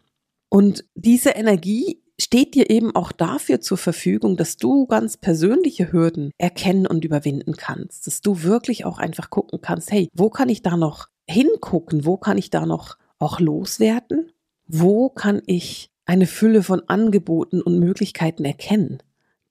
Und 0.49 0.87
diese 0.95 1.31
Energie 1.31 2.01
steht 2.19 2.55
dir 2.55 2.71
eben 2.71 2.97
auch 2.97 3.13
dafür 3.13 3.61
zur 3.61 3.77
Verfügung, 3.77 4.39
dass 4.39 4.57
du 4.57 4.87
ganz 4.87 5.19
persönliche 5.19 5.93
Hürden 5.93 6.31
erkennen 6.39 6.87
und 6.87 7.05
überwinden 7.05 7.57
kannst, 7.57 8.07
dass 8.07 8.23
du 8.23 8.43
wirklich 8.43 8.87
auch 8.87 8.97
einfach 8.97 9.29
gucken 9.29 9.61
kannst, 9.61 9.93
hey, 9.93 10.09
wo 10.15 10.31
kann 10.31 10.49
ich 10.49 10.63
da 10.63 10.79
noch 10.79 11.09
hingucken, 11.29 12.07
wo 12.07 12.17
kann 12.17 12.39
ich 12.39 12.49
da 12.49 12.65
noch 12.65 12.97
auch 13.19 13.39
loswerden, 13.39 14.33
wo 14.67 15.11
kann 15.11 15.43
ich 15.45 15.91
eine 16.07 16.27
Fülle 16.27 16.63
von 16.63 16.89
Angeboten 16.89 17.61
und 17.61 17.79
Möglichkeiten 17.81 18.47
erkennen, 18.47 19.03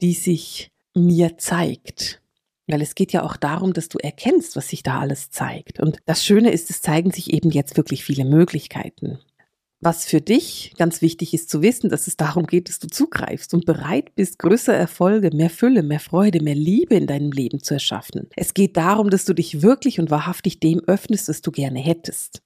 die 0.01 0.13
sich 0.13 0.71
mir 0.95 1.37
zeigt. 1.37 2.22
Weil 2.67 2.81
es 2.81 2.95
geht 2.95 3.11
ja 3.11 3.23
auch 3.23 3.35
darum, 3.35 3.73
dass 3.73 3.89
du 3.89 3.97
erkennst, 3.97 4.55
was 4.55 4.69
sich 4.69 4.83
da 4.83 4.99
alles 4.99 5.31
zeigt. 5.31 5.79
Und 5.79 5.97
das 6.05 6.25
Schöne 6.25 6.51
ist, 6.51 6.69
es 6.69 6.81
zeigen 6.81 7.11
sich 7.11 7.33
eben 7.33 7.51
jetzt 7.51 7.75
wirklich 7.75 8.03
viele 8.03 8.25
Möglichkeiten. 8.25 9.19
Was 9.81 10.05
für 10.05 10.21
dich 10.21 10.73
ganz 10.77 11.01
wichtig 11.01 11.33
ist 11.33 11.49
zu 11.49 11.61
wissen, 11.61 11.89
dass 11.89 12.07
es 12.07 12.15
darum 12.15 12.47
geht, 12.47 12.69
dass 12.69 12.79
du 12.79 12.87
zugreifst 12.87 13.53
und 13.53 13.65
bereit 13.65 14.15
bist, 14.15 14.39
größere 14.39 14.77
Erfolge, 14.77 15.35
mehr 15.35 15.49
Fülle, 15.49 15.83
mehr 15.83 15.99
Freude, 15.99 16.41
mehr 16.41 16.55
Liebe 16.55 16.95
in 16.95 17.05
deinem 17.05 17.33
Leben 17.33 17.61
zu 17.61 17.73
erschaffen. 17.73 18.29
Es 18.37 18.53
geht 18.53 18.77
darum, 18.77 19.09
dass 19.09 19.25
du 19.25 19.33
dich 19.33 19.61
wirklich 19.61 19.99
und 19.99 20.09
wahrhaftig 20.09 20.61
dem 20.61 20.79
öffnest, 20.87 21.27
was 21.27 21.41
du 21.41 21.51
gerne 21.51 21.79
hättest. 21.79 22.41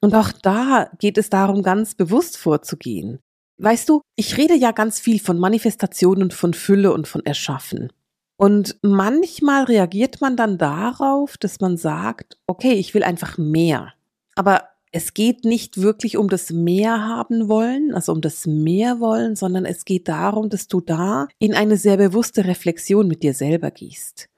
Und 0.00 0.16
auch 0.16 0.32
da 0.32 0.90
geht 0.98 1.16
es 1.16 1.30
darum, 1.30 1.62
ganz 1.62 1.94
bewusst 1.94 2.36
vorzugehen. 2.36 3.20
Weißt 3.58 3.88
du, 3.88 4.00
ich 4.16 4.36
rede 4.36 4.56
ja 4.56 4.72
ganz 4.72 4.98
viel 4.98 5.20
von 5.20 5.38
Manifestation 5.38 6.22
und 6.22 6.34
von 6.34 6.54
Fülle 6.54 6.92
und 6.92 7.06
von 7.06 7.24
Erschaffen. 7.24 7.92
Und 8.40 8.78
manchmal 8.80 9.64
reagiert 9.64 10.22
man 10.22 10.34
dann 10.34 10.56
darauf, 10.56 11.36
dass 11.36 11.60
man 11.60 11.76
sagt, 11.76 12.38
okay, 12.46 12.72
ich 12.72 12.94
will 12.94 13.02
einfach 13.02 13.36
mehr. 13.36 13.92
Aber 14.34 14.62
es 14.92 15.12
geht 15.12 15.44
nicht 15.44 15.82
wirklich 15.82 16.16
um 16.16 16.30
das 16.30 16.48
Mehr 16.48 17.06
haben 17.06 17.50
wollen, 17.50 17.92
also 17.92 18.12
um 18.12 18.22
das 18.22 18.46
Mehr 18.46 18.98
wollen, 18.98 19.36
sondern 19.36 19.66
es 19.66 19.84
geht 19.84 20.08
darum, 20.08 20.48
dass 20.48 20.68
du 20.68 20.80
da 20.80 21.28
in 21.38 21.52
eine 21.52 21.76
sehr 21.76 21.98
bewusste 21.98 22.46
Reflexion 22.46 23.08
mit 23.08 23.22
dir 23.22 23.34
selber 23.34 23.70
gehst. 23.70 24.30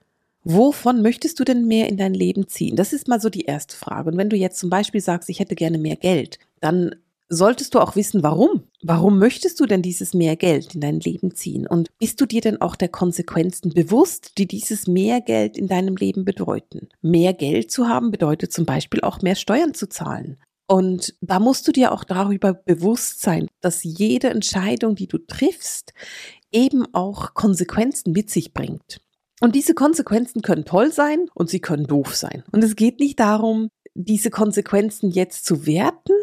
Wovon 0.42 1.00
möchtest 1.00 1.38
du 1.38 1.44
denn 1.44 1.68
mehr 1.68 1.88
in 1.88 1.96
dein 1.96 2.12
Leben 2.12 2.48
ziehen? 2.48 2.74
Das 2.74 2.92
ist 2.92 3.06
mal 3.06 3.20
so 3.20 3.28
die 3.28 3.44
erste 3.44 3.76
Frage. 3.76 4.10
Und 4.10 4.16
wenn 4.16 4.30
du 4.30 4.36
jetzt 4.36 4.58
zum 4.58 4.68
Beispiel 4.68 5.00
sagst, 5.00 5.28
ich 5.28 5.38
hätte 5.38 5.54
gerne 5.54 5.78
mehr 5.78 5.94
Geld, 5.94 6.40
dann 6.58 6.96
solltest 7.28 7.72
du 7.76 7.78
auch 7.78 7.94
wissen, 7.94 8.24
warum. 8.24 8.64
Warum 8.84 9.18
möchtest 9.18 9.60
du 9.60 9.66
denn 9.66 9.80
dieses 9.80 10.12
mehr 10.12 10.34
Geld 10.34 10.74
in 10.74 10.80
dein 10.80 10.98
Leben 10.98 11.36
ziehen? 11.36 11.68
Und 11.68 11.96
bist 11.98 12.20
du 12.20 12.26
dir 12.26 12.40
denn 12.40 12.60
auch 12.60 12.74
der 12.74 12.88
Konsequenzen 12.88 13.72
bewusst, 13.72 14.38
die 14.38 14.48
dieses 14.48 14.88
mehr 14.88 15.20
Geld 15.20 15.56
in 15.56 15.68
deinem 15.68 15.94
Leben 15.94 16.24
bedeuten? 16.24 16.88
Mehr 17.00 17.32
Geld 17.32 17.70
zu 17.70 17.86
haben 17.86 18.10
bedeutet 18.10 18.52
zum 18.52 18.66
Beispiel 18.66 19.00
auch 19.02 19.22
mehr 19.22 19.36
Steuern 19.36 19.72
zu 19.72 19.88
zahlen. 19.88 20.36
Und 20.66 21.14
da 21.20 21.38
musst 21.38 21.68
du 21.68 21.72
dir 21.72 21.92
auch 21.92 22.02
darüber 22.02 22.54
bewusst 22.54 23.20
sein, 23.20 23.46
dass 23.60 23.84
jede 23.84 24.30
Entscheidung, 24.30 24.96
die 24.96 25.06
du 25.06 25.18
triffst, 25.18 25.92
eben 26.50 26.84
auch 26.92 27.34
Konsequenzen 27.34 28.12
mit 28.12 28.30
sich 28.30 28.52
bringt. 28.52 29.00
Und 29.40 29.54
diese 29.54 29.74
Konsequenzen 29.74 30.42
können 30.42 30.64
toll 30.64 30.92
sein 30.92 31.26
und 31.34 31.50
sie 31.50 31.60
können 31.60 31.86
doof 31.86 32.16
sein. 32.16 32.42
Und 32.52 32.64
es 32.64 32.74
geht 32.74 33.00
nicht 33.00 33.20
darum, 33.20 33.68
diese 33.94 34.30
Konsequenzen 34.30 35.10
jetzt 35.10 35.44
zu 35.44 35.66
werten, 35.66 36.14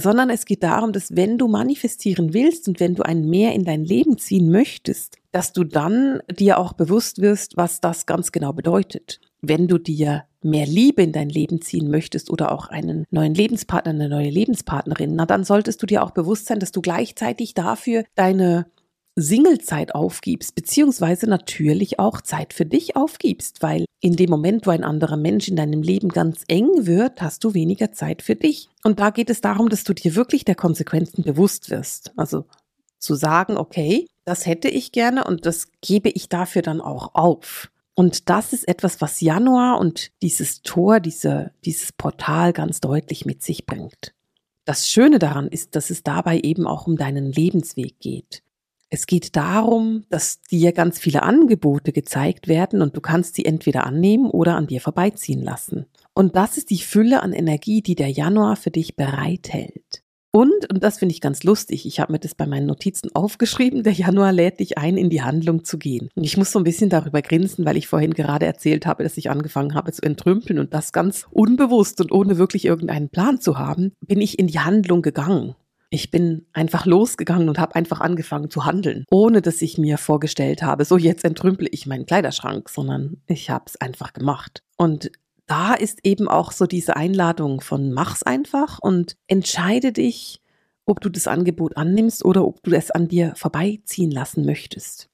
sondern 0.00 0.30
es 0.30 0.44
geht 0.44 0.62
darum, 0.62 0.92
dass 0.92 1.14
wenn 1.16 1.38
du 1.38 1.48
manifestieren 1.48 2.34
willst 2.34 2.68
und 2.68 2.80
wenn 2.80 2.94
du 2.94 3.02
ein 3.02 3.28
Mehr 3.28 3.52
in 3.54 3.64
dein 3.64 3.84
Leben 3.84 4.18
ziehen 4.18 4.50
möchtest, 4.50 5.16
dass 5.32 5.52
du 5.52 5.64
dann 5.64 6.20
dir 6.30 6.58
auch 6.58 6.72
bewusst 6.72 7.20
wirst, 7.20 7.56
was 7.56 7.80
das 7.80 8.06
ganz 8.06 8.32
genau 8.32 8.52
bedeutet. 8.52 9.20
Wenn 9.42 9.68
du 9.68 9.78
dir 9.78 10.24
mehr 10.42 10.66
Liebe 10.66 11.02
in 11.02 11.12
dein 11.12 11.28
Leben 11.28 11.60
ziehen 11.60 11.90
möchtest 11.90 12.30
oder 12.30 12.52
auch 12.52 12.68
einen 12.68 13.04
neuen 13.10 13.34
Lebenspartner, 13.34 13.92
eine 13.92 14.08
neue 14.08 14.30
Lebenspartnerin, 14.30 15.14
na 15.14 15.26
dann 15.26 15.44
solltest 15.44 15.82
du 15.82 15.86
dir 15.86 16.02
auch 16.02 16.12
bewusst 16.12 16.46
sein, 16.46 16.60
dass 16.60 16.72
du 16.72 16.80
gleichzeitig 16.80 17.54
dafür 17.54 18.04
deine 18.14 18.66
Singlezeit 19.18 19.94
aufgibst, 19.94 20.54
beziehungsweise 20.54 21.26
natürlich 21.26 21.98
auch 21.98 22.20
Zeit 22.20 22.52
für 22.52 22.66
dich 22.66 22.96
aufgibst, 22.96 23.62
weil 23.62 23.86
in 24.00 24.14
dem 24.14 24.28
Moment, 24.28 24.66
wo 24.66 24.70
ein 24.70 24.84
anderer 24.84 25.16
Mensch 25.16 25.48
in 25.48 25.56
deinem 25.56 25.80
Leben 25.80 26.10
ganz 26.10 26.44
eng 26.48 26.68
wird, 26.86 27.22
hast 27.22 27.42
du 27.42 27.54
weniger 27.54 27.92
Zeit 27.92 28.20
für 28.20 28.36
dich. 28.36 28.68
Und 28.84 29.00
da 29.00 29.08
geht 29.08 29.30
es 29.30 29.40
darum, 29.40 29.70
dass 29.70 29.84
du 29.84 29.94
dir 29.94 30.14
wirklich 30.14 30.44
der 30.44 30.54
Konsequenzen 30.54 31.24
bewusst 31.24 31.70
wirst. 31.70 32.12
Also 32.16 32.44
zu 32.98 33.14
sagen, 33.14 33.56
okay, 33.56 34.06
das 34.24 34.44
hätte 34.44 34.68
ich 34.68 34.92
gerne 34.92 35.24
und 35.24 35.46
das 35.46 35.68
gebe 35.80 36.10
ich 36.10 36.28
dafür 36.28 36.60
dann 36.60 36.82
auch 36.82 37.14
auf. 37.14 37.70
Und 37.94 38.28
das 38.28 38.52
ist 38.52 38.68
etwas, 38.68 39.00
was 39.00 39.22
Januar 39.22 39.80
und 39.80 40.10
dieses 40.20 40.60
Tor, 40.60 41.00
diese, 41.00 41.52
dieses 41.64 41.92
Portal 41.92 42.52
ganz 42.52 42.80
deutlich 42.80 43.24
mit 43.24 43.42
sich 43.42 43.64
bringt. 43.64 44.12
Das 44.66 44.90
Schöne 44.90 45.18
daran 45.18 45.48
ist, 45.48 45.74
dass 45.74 45.88
es 45.88 46.02
dabei 46.02 46.40
eben 46.40 46.66
auch 46.66 46.86
um 46.86 46.96
deinen 46.96 47.32
Lebensweg 47.32 47.98
geht. 48.00 48.42
Es 48.88 49.06
geht 49.06 49.34
darum, 49.34 50.04
dass 50.10 50.42
dir 50.42 50.72
ganz 50.72 50.98
viele 50.98 51.24
Angebote 51.24 51.92
gezeigt 51.92 52.46
werden 52.46 52.82
und 52.82 52.96
du 52.96 53.00
kannst 53.00 53.34
sie 53.34 53.44
entweder 53.44 53.84
annehmen 53.84 54.30
oder 54.30 54.54
an 54.54 54.68
dir 54.68 54.80
vorbeiziehen 54.80 55.42
lassen. 55.42 55.86
Und 56.14 56.36
das 56.36 56.56
ist 56.56 56.70
die 56.70 56.78
Fülle 56.78 57.22
an 57.22 57.32
Energie, 57.32 57.82
die 57.82 57.96
der 57.96 58.10
Januar 58.10 58.56
für 58.56 58.70
dich 58.70 58.94
bereithält. 58.94 60.02
Und, 60.36 60.70
und 60.70 60.84
das 60.84 60.98
finde 60.98 61.14
ich 61.14 61.22
ganz 61.22 61.44
lustig, 61.44 61.86
ich 61.86 61.98
habe 61.98 62.12
mir 62.12 62.18
das 62.18 62.34
bei 62.34 62.46
meinen 62.46 62.66
Notizen 62.66 63.08
aufgeschrieben, 63.14 63.82
der 63.82 63.94
Januar 63.94 64.32
lädt 64.32 64.60
dich 64.60 64.76
ein, 64.76 64.98
in 64.98 65.08
die 65.08 65.22
Handlung 65.22 65.64
zu 65.64 65.78
gehen. 65.78 66.10
Und 66.14 66.24
ich 66.24 66.36
muss 66.36 66.52
so 66.52 66.58
ein 66.58 66.64
bisschen 66.64 66.90
darüber 66.90 67.22
grinsen, 67.22 67.64
weil 67.64 67.78
ich 67.78 67.88
vorhin 67.88 68.12
gerade 68.12 68.44
erzählt 68.44 68.84
habe, 68.84 69.02
dass 69.02 69.16
ich 69.16 69.30
angefangen 69.30 69.74
habe 69.74 69.92
zu 69.92 70.02
entrümpeln 70.02 70.58
und 70.58 70.74
das 70.74 70.92
ganz 70.92 71.26
unbewusst 71.30 72.02
und 72.02 72.12
ohne 72.12 72.36
wirklich 72.36 72.66
irgendeinen 72.66 73.08
Plan 73.08 73.40
zu 73.40 73.58
haben, 73.58 73.92
bin 74.06 74.20
ich 74.20 74.38
in 74.38 74.46
die 74.46 74.58
Handlung 74.58 75.00
gegangen. 75.00 75.54
Ich 75.96 76.10
bin 76.10 76.44
einfach 76.52 76.84
losgegangen 76.84 77.48
und 77.48 77.58
habe 77.58 77.74
einfach 77.74 78.02
angefangen 78.02 78.50
zu 78.50 78.66
handeln, 78.66 79.06
ohne 79.10 79.40
dass 79.40 79.62
ich 79.62 79.78
mir 79.78 79.96
vorgestellt 79.96 80.62
habe, 80.62 80.84
so 80.84 80.98
jetzt 80.98 81.24
entrümple 81.24 81.68
ich 81.70 81.86
meinen 81.86 82.04
Kleiderschrank, 82.04 82.68
sondern 82.68 83.22
ich 83.26 83.48
habe 83.48 83.64
es 83.66 83.80
einfach 83.80 84.12
gemacht. 84.12 84.62
Und 84.76 85.10
da 85.46 85.72
ist 85.72 86.00
eben 86.02 86.28
auch 86.28 86.52
so 86.52 86.66
diese 86.66 86.96
Einladung 86.96 87.62
von 87.62 87.92
mach's 87.92 88.22
einfach 88.22 88.78
und 88.78 89.16
entscheide 89.26 89.90
dich, 89.90 90.42
ob 90.84 91.00
du 91.00 91.08
das 91.08 91.26
Angebot 91.26 91.78
annimmst 91.78 92.26
oder 92.26 92.46
ob 92.46 92.62
du 92.62 92.72
es 92.72 92.90
an 92.90 93.08
dir 93.08 93.32
vorbeiziehen 93.34 94.10
lassen 94.10 94.44
möchtest. 94.44 95.08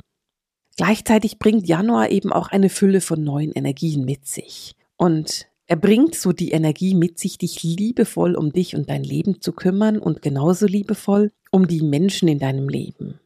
Gleichzeitig 0.76 1.38
bringt 1.38 1.68
Januar 1.68 2.10
eben 2.10 2.32
auch 2.32 2.48
eine 2.48 2.70
Fülle 2.70 3.00
von 3.00 3.22
neuen 3.22 3.52
Energien 3.52 4.04
mit 4.04 4.26
sich. 4.26 4.74
Und 4.96 5.46
er 5.66 5.76
bringt 5.76 6.14
so 6.14 6.32
die 6.32 6.50
Energie 6.50 6.94
mit 6.94 7.18
sich, 7.18 7.38
dich 7.38 7.62
liebevoll 7.62 8.34
um 8.34 8.52
dich 8.52 8.74
und 8.74 8.90
dein 8.90 9.04
Leben 9.04 9.40
zu 9.40 9.52
kümmern 9.52 9.98
und 9.98 10.22
genauso 10.22 10.66
liebevoll 10.66 11.32
um 11.50 11.66
die 11.66 11.82
Menschen 11.82 12.28
in 12.28 12.38
deinem 12.38 12.68
Leben. 12.68 13.20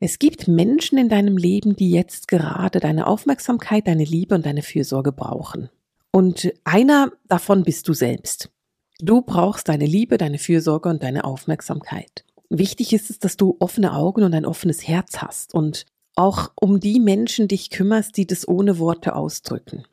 Es 0.00 0.18
gibt 0.18 0.46
Menschen 0.46 0.96
in 0.96 1.08
deinem 1.08 1.36
Leben, 1.36 1.74
die 1.74 1.90
jetzt 1.90 2.28
gerade 2.28 2.78
deine 2.78 3.06
Aufmerksamkeit, 3.06 3.88
deine 3.88 4.04
Liebe 4.04 4.34
und 4.34 4.46
deine 4.46 4.62
Fürsorge 4.62 5.10
brauchen. 5.10 5.70
Und 6.12 6.52
einer 6.64 7.12
davon 7.26 7.64
bist 7.64 7.88
du 7.88 7.94
selbst. 7.94 8.50
Du 9.00 9.22
brauchst 9.22 9.68
deine 9.68 9.86
Liebe, 9.86 10.18
deine 10.18 10.38
Fürsorge 10.38 10.88
und 10.88 11.02
deine 11.02 11.24
Aufmerksamkeit. 11.24 12.24
Wichtig 12.48 12.92
ist 12.92 13.10
es, 13.10 13.18
dass 13.18 13.36
du 13.36 13.56
offene 13.58 13.92
Augen 13.94 14.22
und 14.22 14.34
ein 14.34 14.46
offenes 14.46 14.86
Herz 14.86 15.18
hast 15.18 15.54
und 15.54 15.84
auch 16.14 16.52
um 16.54 16.80
die 16.80 16.98
Menschen 17.00 17.48
dich 17.48 17.70
kümmerst, 17.70 18.16
die 18.16 18.26
das 18.26 18.46
ohne 18.46 18.78
Worte 18.78 19.14
ausdrücken. 19.14 19.84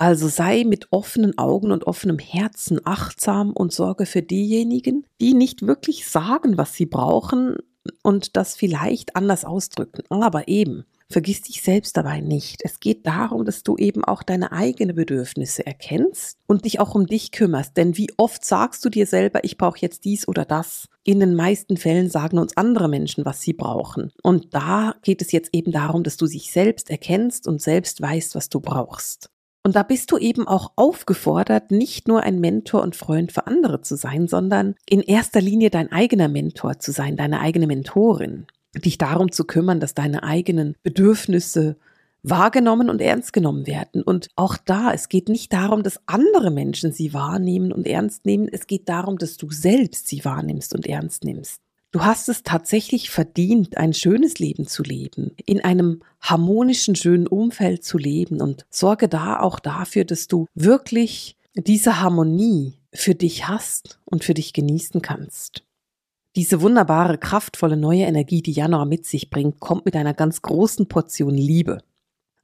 Also 0.00 0.28
sei 0.28 0.64
mit 0.64 0.86
offenen 0.92 1.36
Augen 1.36 1.70
und 1.70 1.86
offenem 1.86 2.18
Herzen 2.18 2.80
achtsam 2.84 3.52
und 3.52 3.70
sorge 3.70 4.06
für 4.06 4.22
diejenigen, 4.22 5.04
die 5.20 5.34
nicht 5.34 5.60
wirklich 5.66 6.08
sagen, 6.08 6.56
was 6.56 6.72
sie 6.72 6.86
brauchen 6.86 7.56
und 8.02 8.34
das 8.34 8.56
vielleicht 8.56 9.14
anders 9.14 9.44
ausdrücken. 9.44 10.02
Aber 10.08 10.48
eben, 10.48 10.86
vergiss 11.10 11.42
dich 11.42 11.60
selbst 11.60 11.98
dabei 11.98 12.22
nicht. 12.22 12.62
Es 12.64 12.80
geht 12.80 13.06
darum, 13.06 13.44
dass 13.44 13.62
du 13.62 13.76
eben 13.76 14.02
auch 14.02 14.22
deine 14.22 14.52
eigenen 14.52 14.96
Bedürfnisse 14.96 15.66
erkennst 15.66 16.38
und 16.46 16.64
dich 16.64 16.80
auch 16.80 16.94
um 16.94 17.06
dich 17.06 17.30
kümmerst. 17.30 17.76
Denn 17.76 17.98
wie 17.98 18.10
oft 18.16 18.42
sagst 18.42 18.82
du 18.86 18.88
dir 18.88 19.04
selber, 19.04 19.44
ich 19.44 19.58
brauche 19.58 19.80
jetzt 19.80 20.06
dies 20.06 20.26
oder 20.26 20.46
das? 20.46 20.86
In 21.04 21.20
den 21.20 21.34
meisten 21.34 21.76
Fällen 21.76 22.08
sagen 22.08 22.38
uns 22.38 22.56
andere 22.56 22.88
Menschen, 22.88 23.26
was 23.26 23.42
sie 23.42 23.52
brauchen. 23.52 24.12
Und 24.22 24.54
da 24.54 24.94
geht 25.02 25.20
es 25.20 25.30
jetzt 25.30 25.50
eben 25.52 25.72
darum, 25.72 26.04
dass 26.04 26.16
du 26.16 26.26
dich 26.26 26.50
selbst 26.52 26.88
erkennst 26.88 27.46
und 27.46 27.60
selbst 27.60 28.00
weißt, 28.00 28.34
was 28.34 28.48
du 28.48 28.60
brauchst. 28.60 29.28
Und 29.62 29.76
da 29.76 29.82
bist 29.82 30.10
du 30.10 30.16
eben 30.16 30.48
auch 30.48 30.72
aufgefordert, 30.76 31.70
nicht 31.70 32.08
nur 32.08 32.22
ein 32.22 32.40
Mentor 32.40 32.82
und 32.82 32.96
Freund 32.96 33.30
für 33.30 33.46
andere 33.46 33.82
zu 33.82 33.96
sein, 33.96 34.26
sondern 34.26 34.74
in 34.88 35.00
erster 35.00 35.40
Linie 35.40 35.68
dein 35.70 35.92
eigener 35.92 36.28
Mentor 36.28 36.78
zu 36.78 36.92
sein, 36.92 37.16
deine 37.16 37.40
eigene 37.40 37.66
Mentorin. 37.66 38.46
Dich 38.74 38.96
darum 38.96 39.32
zu 39.32 39.44
kümmern, 39.44 39.80
dass 39.80 39.94
deine 39.94 40.22
eigenen 40.22 40.76
Bedürfnisse 40.82 41.76
wahrgenommen 42.22 42.88
und 42.88 43.00
ernst 43.00 43.32
genommen 43.32 43.66
werden. 43.66 44.02
Und 44.02 44.28
auch 44.36 44.56
da, 44.56 44.92
es 44.92 45.08
geht 45.08 45.28
nicht 45.28 45.52
darum, 45.52 45.82
dass 45.82 46.00
andere 46.06 46.50
Menschen 46.50 46.92
sie 46.92 47.12
wahrnehmen 47.12 47.72
und 47.72 47.86
ernst 47.86 48.26
nehmen. 48.26 48.48
Es 48.50 48.66
geht 48.66 48.88
darum, 48.88 49.18
dass 49.18 49.36
du 49.36 49.50
selbst 49.50 50.08
sie 50.08 50.24
wahrnimmst 50.24 50.74
und 50.74 50.86
ernst 50.86 51.24
nimmst. 51.24 51.60
Du 51.92 52.04
hast 52.04 52.28
es 52.28 52.44
tatsächlich 52.44 53.10
verdient, 53.10 53.76
ein 53.76 53.92
schönes 53.92 54.38
Leben 54.38 54.66
zu 54.66 54.84
leben, 54.84 55.32
in 55.44 55.60
einem 55.60 56.02
harmonischen, 56.20 56.94
schönen 56.94 57.26
Umfeld 57.26 57.84
zu 57.84 57.98
leben 57.98 58.40
und 58.40 58.64
sorge 58.70 59.08
da 59.08 59.40
auch 59.40 59.58
dafür, 59.58 60.04
dass 60.04 60.28
du 60.28 60.46
wirklich 60.54 61.36
diese 61.54 62.00
Harmonie 62.00 62.74
für 62.94 63.16
dich 63.16 63.48
hast 63.48 63.98
und 64.04 64.22
für 64.22 64.34
dich 64.34 64.52
genießen 64.52 65.02
kannst. 65.02 65.64
Diese 66.36 66.60
wunderbare, 66.60 67.18
kraftvolle 67.18 67.76
neue 67.76 68.04
Energie, 68.04 68.40
die 68.40 68.52
Januar 68.52 68.86
mit 68.86 69.04
sich 69.04 69.30
bringt, 69.30 69.58
kommt 69.58 69.84
mit 69.84 69.96
einer 69.96 70.14
ganz 70.14 70.42
großen 70.42 70.86
Portion 70.86 71.34
Liebe. 71.34 71.82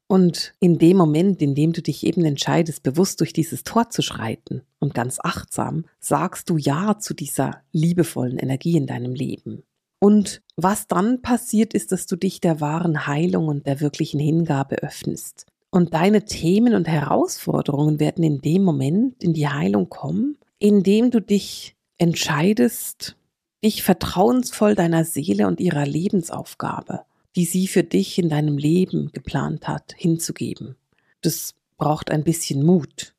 Und 0.09 0.55
in 0.61 0.79
dem 0.79 0.97
Moment, 0.97 1.43
in 1.43 1.55
dem 1.55 1.73
du 1.73 1.83
dich 1.83 2.07
eben 2.07 2.25
entscheidest, 2.25 2.83
bewusst 2.83 3.21
durch 3.21 3.33
dieses 3.33 3.65
Tor 3.65 3.91
zu 3.91 4.03
schreiten 4.03 4.63
und 4.79 4.95
ganz 4.95 5.19
achtsam, 5.23 5.85
sagst 5.99 6.49
du 6.49 6.57
Ja 6.57 6.99
zu 6.99 7.13
dieser 7.13 7.63
liebevollen 7.73 8.39
Energie 8.39 8.77
in 8.77 8.87
deinem 8.87 9.15
Leben. 9.15 9.65
Und 9.99 10.43
was 10.57 10.87
dann 10.87 11.23
passiert, 11.23 11.75
ist, 11.75 11.91
dass 11.91 12.07
du 12.07 12.17
dich 12.17 12.41
der 12.41 12.61
wahren 12.61 13.07
Heilung 13.07 13.49
und 13.49 13.67
der 13.67 13.81
wirklichen 13.81 14.21
Hingabe 14.21 14.77
öffnest. 14.77 15.47
Und 15.71 15.95
deine 15.95 16.25
Themen 16.25 16.75
und 16.75 16.87
Herausforderungen 16.87 17.99
werden 17.99 18.23
in 18.23 18.41
dem 18.41 18.63
Moment 18.63 19.23
in 19.23 19.33
die 19.33 19.49
Heilung 19.49 19.89
kommen, 19.89 20.39
indem 20.59 21.11
du 21.11 21.21
dich 21.21 21.75
entscheidest, 21.99 23.17
dich 23.65 23.83
vertrauensvoll 23.83 24.75
deiner 24.75 25.05
Seele 25.05 25.49
und 25.49 25.61
ihrer 25.61 25.87
Lebensaufgabe 25.87 27.01
die 27.37 27.45
sie 27.45 27.69
für 27.69 27.85
dich 27.85 28.19
in 28.19 28.31
deinem 28.31 28.57
Leben 28.57 29.11
geplant 29.13 29.69
hat, 29.69 29.95
hinzugeben. 29.97 30.77
Das 31.21 31.55
braucht 31.77 32.11
ein 32.11 32.25
bisschen 32.25 32.65
Mut, 32.65 33.15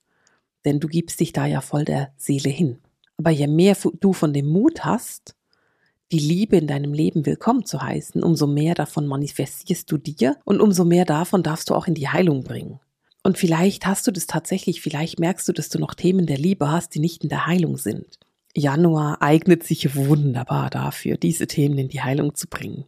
denn 0.65 0.79
du 0.79 0.88
gibst 0.88 1.19
dich 1.19 1.33
da 1.33 1.45
ja 1.45 1.62
voll 1.62 1.86
der 1.86 2.12
Seele 2.17 2.50
hin. 2.50 2.79
Aber 3.17 3.29
je 3.29 3.47
mehr 3.47 3.77
du 4.00 4.13
von 4.13 4.33
dem 4.33 4.47
Mut 4.47 4.83
hast, 4.83 5.36
die 6.12 6.19
Liebe 6.19 6.57
in 6.57 6.67
deinem 6.67 6.93
Leben 6.93 7.25
willkommen 7.25 7.65
zu 7.65 7.81
heißen, 7.81 8.24
umso 8.24 8.47
mehr 8.47 8.74
davon 8.74 9.07
manifestierst 9.07 9.91
du 9.91 9.97
dir 9.97 10.38
und 10.45 10.62
umso 10.62 10.83
mehr 10.86 11.05
davon 11.05 11.43
darfst 11.43 11.69
du 11.69 11.75
auch 11.75 11.88
in 11.88 11.95
die 11.95 12.09
Heilung 12.09 12.43
bringen. 12.43 12.79
Und 13.24 13.38
vielleicht 13.38 13.86
hast 13.86 14.07
du 14.07 14.12
das 14.12 14.25
tatsächlich, 14.25 14.81
vielleicht 14.81 15.19
merkst 15.19 15.47
du, 15.47 15.53
dass 15.53 15.69
du 15.69 15.79
noch 15.79 15.93
Themen 15.93 16.25
der 16.25 16.38
Liebe 16.38 16.71
hast, 16.71 16.95
die 16.95 17.00
nicht 17.00 17.24
in 17.24 17.29
der 17.29 17.45
Heilung 17.45 17.77
sind. 17.77 18.19
Januar 18.55 19.21
eignet 19.21 19.63
sich 19.63 19.95
wunderbar 19.95 20.69
dafür, 20.69 21.17
diese 21.17 21.45
Themen 21.45 21.77
in 21.77 21.89
die 21.89 22.01
Heilung 22.01 22.36
zu 22.36 22.47
bringen. 22.47 22.86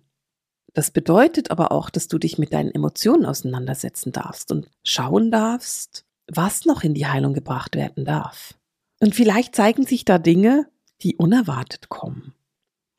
Das 0.73 0.91
bedeutet 0.91 1.51
aber 1.51 1.71
auch, 1.71 1.89
dass 1.89 2.07
du 2.07 2.17
dich 2.17 2.37
mit 2.37 2.53
deinen 2.53 2.71
Emotionen 2.71 3.25
auseinandersetzen 3.25 4.11
darfst 4.11 4.51
und 4.51 4.69
schauen 4.83 5.31
darfst, 5.31 6.05
was 6.27 6.65
noch 6.65 6.83
in 6.83 6.93
die 6.93 7.07
Heilung 7.07 7.33
gebracht 7.33 7.75
werden 7.75 8.05
darf. 8.05 8.53
Und 8.99 9.15
vielleicht 9.15 9.55
zeigen 9.55 9.85
sich 9.85 10.05
da 10.05 10.17
Dinge, 10.19 10.67
die 11.01 11.15
unerwartet 11.15 11.89
kommen. 11.89 12.33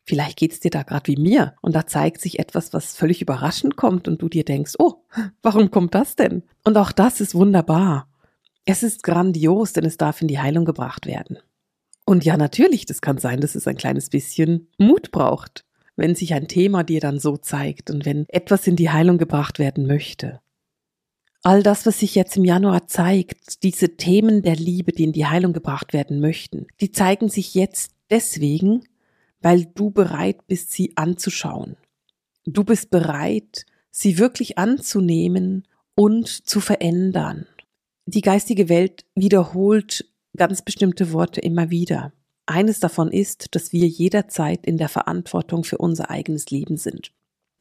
Vielleicht 0.05 0.39
geht 0.39 0.53
es 0.53 0.61
dir 0.61 0.71
da 0.71 0.83
gerade 0.83 1.07
wie 1.07 1.21
mir 1.21 1.55
und 1.61 1.75
da 1.75 1.87
zeigt 1.87 2.21
sich 2.21 2.39
etwas, 2.39 2.73
was 2.73 2.97
völlig 2.97 3.23
überraschend 3.23 3.77
kommt 3.77 4.09
und 4.09 4.21
du 4.21 4.29
dir 4.29 4.45
denkst, 4.45 4.75
oh, 4.79 5.05
warum 5.43 5.71
kommt 5.71 5.95
das 5.95 6.17
denn? 6.17 6.43
Und 6.65 6.77
auch 6.77 6.93
das 6.93 7.21
ist 7.21 7.35
wunderbar. 7.35 8.09
Es 8.65 8.83
ist 8.83 9.03
grandios, 9.03 9.73
denn 9.73 9.85
es 9.85 9.97
darf 9.97 10.21
in 10.21 10.29
die 10.29 10.41
Heilung 10.41 10.65
gebracht 10.65 11.07
werden. 11.07 11.39
Und 12.05 12.25
ja, 12.25 12.37
natürlich, 12.37 12.87
das 12.87 13.03
kann 13.03 13.19
sein, 13.19 13.41
dass 13.41 13.55
es 13.55 13.69
ein 13.69 13.77
kleines 13.77 14.11
bisschen 14.11 14.69
Mut 14.79 15.13
braucht, 15.13 15.65
wenn 16.01 16.15
sich 16.15 16.35
ein 16.35 16.49
Thema 16.49 16.83
dir 16.83 17.01
dann 17.01 17.21
so 17.21 17.37
zeigt 17.37 17.91
und 17.91 18.07
wenn 18.07 18.25
etwas 18.29 18.67
in 18.67 18.75
die 18.75 18.91
Heilung 18.91 19.19
gebracht 19.19 19.59
werden 19.59 19.87
möchte. 19.87 20.41
All 21.43 21.63
das, 21.63 21.87
was 21.87 22.01
sich 22.01 22.15
jetzt 22.15 22.37
im 22.37 22.45
Januar 22.45 22.87
zeigt, 22.87 23.63
diese 23.63 23.97
Themen 23.97 24.43
der 24.43 24.57
Liebe, 24.57 24.93
die 24.93 25.05
in 25.05 25.13
die 25.13 25.27
Heilung 25.27 25.53
gebracht 25.53 25.93
werden 25.93 26.21
möchten, 26.21 26.67
die 26.81 26.91
zeigen 26.91 27.29
sich 27.29 27.55
jetzt 27.55 27.93
deswegen, 28.11 28.85
weil 29.41 29.67
du 29.75 29.91
bereit 29.91 30.47
bist, 30.47 30.73
sie 30.73 30.97
anzuschauen. 30.97 31.77
Du 32.45 32.65
bist 32.65 32.91
bereit, 32.91 33.67
sie 33.91 34.19
wirklich 34.19 34.59
anzunehmen 34.59 35.69
und 35.95 36.29
zu 36.29 36.61
verändern. 36.61 37.47
Die 38.07 38.23
geistige 38.23 38.69
Welt 38.69 39.05
wiederholt 39.15 40.07
ganz 40.37 40.63
bestimmte 40.63 41.13
Worte 41.13 41.41
immer 41.41 41.71
wieder. 41.71 42.13
Eines 42.51 42.81
davon 42.81 43.13
ist, 43.13 43.55
dass 43.55 43.73
wir 43.73 43.87
jederzeit 43.87 44.67
in 44.67 44.77
der 44.77 44.89
Verantwortung 44.89 45.63
für 45.63 45.79
unser 45.79 46.11
eigenes 46.11 46.51
Leben 46.51 46.77
sind. 46.77 47.13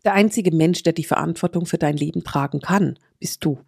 Der 0.03 0.15
einzige 0.15 0.49
Mensch, 0.51 0.81
der 0.81 0.93
die 0.93 1.03
Verantwortung 1.03 1.67
für 1.67 1.77
dein 1.77 1.95
Leben 1.95 2.23
tragen 2.23 2.59
kann, 2.59 2.97
bist 3.19 3.45
du. 3.45 3.59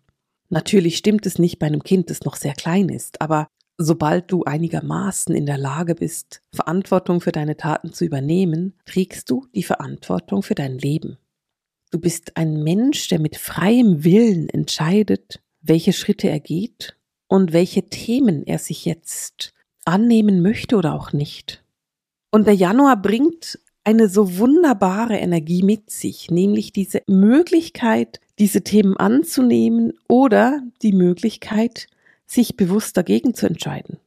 Natürlich 0.49 0.97
stimmt 0.97 1.27
es 1.27 1.37
nicht 1.37 1.59
bei 1.59 1.67
einem 1.67 1.83
Kind, 1.83 2.09
das 2.09 2.21
noch 2.21 2.35
sehr 2.35 2.55
klein 2.55 2.89
ist, 2.89 3.21
aber 3.21 3.45
sobald 3.77 4.31
du 4.31 4.45
einigermaßen 4.45 5.35
in 5.35 5.45
der 5.45 5.59
Lage 5.59 5.93
bist, 5.93 6.41
Verantwortung 6.55 7.21
für 7.21 7.31
deine 7.31 7.55
Taten 7.55 7.93
zu 7.93 8.03
übernehmen, 8.03 8.73
trägst 8.85 9.29
du 9.29 9.45
die 9.53 9.61
Verantwortung 9.61 10.41
für 10.41 10.55
dein 10.55 10.79
Leben. 10.79 11.19
Du 11.91 11.99
bist 11.99 12.35
ein 12.35 12.63
Mensch, 12.63 13.09
der 13.09 13.19
mit 13.19 13.37
freiem 13.37 14.03
Willen 14.03 14.49
entscheidet, 14.49 15.39
welche 15.61 15.93
Schritte 15.93 16.31
er 16.31 16.39
geht 16.39 16.97
und 17.27 17.53
welche 17.53 17.89
Themen 17.89 18.41
er 18.47 18.57
sich 18.57 18.85
jetzt 18.85 19.53
annehmen 19.91 20.41
möchte 20.41 20.75
oder 20.75 20.95
auch 20.95 21.13
nicht. 21.13 21.63
Und 22.31 22.47
der 22.47 22.55
Januar 22.55 23.01
bringt 23.01 23.59
eine 23.83 24.07
so 24.07 24.37
wunderbare 24.37 25.17
Energie 25.17 25.63
mit 25.63 25.89
sich, 25.89 26.31
nämlich 26.31 26.71
diese 26.71 27.01
Möglichkeit, 27.07 28.19
diese 28.39 28.61
Themen 28.61 28.95
anzunehmen 28.97 29.93
oder 30.07 30.61
die 30.81 30.93
Möglichkeit, 30.93 31.87
sich 32.25 32.55
bewusst 32.55 32.95
dagegen 32.95 33.33
zu 33.33 33.47
entscheiden. 33.47 33.97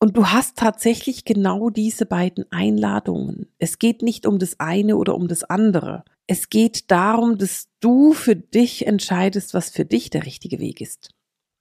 Und 0.00 0.16
du 0.16 0.26
hast 0.26 0.56
tatsächlich 0.56 1.24
genau 1.24 1.70
diese 1.70 2.06
beiden 2.06 2.50
Einladungen. 2.50 3.46
Es 3.58 3.78
geht 3.78 4.02
nicht 4.02 4.26
um 4.26 4.38
das 4.38 4.60
eine 4.60 4.96
oder 4.96 5.14
um 5.14 5.28
das 5.28 5.44
andere. 5.44 6.04
Es 6.26 6.50
geht 6.50 6.90
darum, 6.90 7.38
dass 7.38 7.68
du 7.80 8.12
für 8.12 8.36
dich 8.36 8.86
entscheidest, 8.86 9.54
was 9.54 9.70
für 9.70 9.84
dich 9.84 10.10
der 10.10 10.26
richtige 10.26 10.58
Weg 10.58 10.80
ist. 10.80 11.10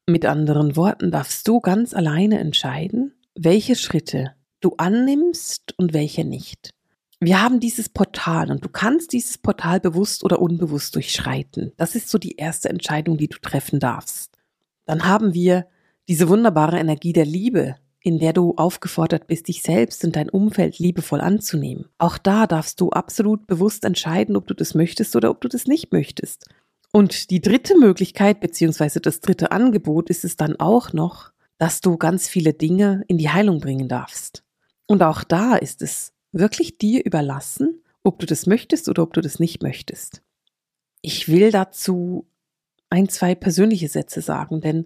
Mit 0.09 0.25
anderen 0.25 0.75
Worten 0.75 1.11
darfst 1.11 1.47
du 1.47 1.61
ganz 1.61 1.93
alleine 1.93 2.39
entscheiden, 2.39 3.12
welche 3.35 3.75
Schritte 3.75 4.33
du 4.59 4.75
annimmst 4.77 5.73
und 5.77 5.93
welche 5.93 6.25
nicht. 6.25 6.73
Wir 7.19 7.41
haben 7.41 7.59
dieses 7.59 7.89
Portal 7.89 8.51
und 8.51 8.65
du 8.65 8.69
kannst 8.69 9.13
dieses 9.13 9.37
Portal 9.37 9.79
bewusst 9.79 10.23
oder 10.23 10.41
unbewusst 10.41 10.95
durchschreiten. 10.95 11.71
Das 11.77 11.95
ist 11.95 12.09
so 12.09 12.17
die 12.17 12.35
erste 12.35 12.69
Entscheidung, 12.69 13.17
die 13.17 13.29
du 13.29 13.39
treffen 13.39 13.79
darfst. 13.79 14.37
Dann 14.85 15.05
haben 15.05 15.33
wir 15.33 15.67
diese 16.09 16.27
wunderbare 16.27 16.79
Energie 16.79 17.13
der 17.13 17.25
Liebe, 17.25 17.75
in 18.01 18.19
der 18.19 18.33
du 18.33 18.55
aufgefordert 18.57 19.27
bist, 19.27 19.47
dich 19.47 19.61
selbst 19.61 20.03
und 20.03 20.17
dein 20.17 20.29
Umfeld 20.29 20.79
liebevoll 20.79 21.21
anzunehmen. 21.21 21.85
Auch 21.97 22.17
da 22.17 22.45
darfst 22.45 22.81
du 22.81 22.89
absolut 22.89 23.47
bewusst 23.47 23.85
entscheiden, 23.85 24.35
ob 24.35 24.45
du 24.47 24.53
das 24.53 24.75
möchtest 24.75 25.15
oder 25.15 25.29
ob 25.29 25.39
du 25.39 25.47
das 25.47 25.65
nicht 25.65 25.93
möchtest. 25.93 26.49
Und 26.91 27.31
die 27.31 27.41
dritte 27.41 27.77
Möglichkeit, 27.79 28.41
beziehungsweise 28.41 28.99
das 28.99 29.21
dritte 29.21 29.51
Angebot 29.51 30.09
ist 30.09 30.25
es 30.25 30.35
dann 30.35 30.57
auch 30.59 30.91
noch, 30.91 31.32
dass 31.63 31.79
du 31.79 31.95
ganz 31.95 32.27
viele 32.27 32.53
Dinge 32.53 33.05
in 33.07 33.17
die 33.17 33.29
Heilung 33.29 33.61
bringen 33.61 33.87
darfst. 33.87 34.43
Und 34.85 35.01
auch 35.01 35.23
da 35.23 35.55
ist 35.55 35.81
es 35.81 36.11
wirklich 36.33 36.77
dir 36.77 37.05
überlassen, 37.05 37.81
ob 38.03 38.19
du 38.19 38.25
das 38.25 38.47
möchtest 38.47 38.89
oder 38.89 39.01
ob 39.01 39.13
du 39.13 39.21
das 39.21 39.39
nicht 39.39 39.63
möchtest. 39.63 40.21
Ich 41.01 41.29
will 41.29 41.51
dazu 41.51 42.27
ein, 42.89 43.07
zwei 43.07 43.33
persönliche 43.33 43.87
Sätze 43.87 44.19
sagen, 44.19 44.59
denn 44.59 44.83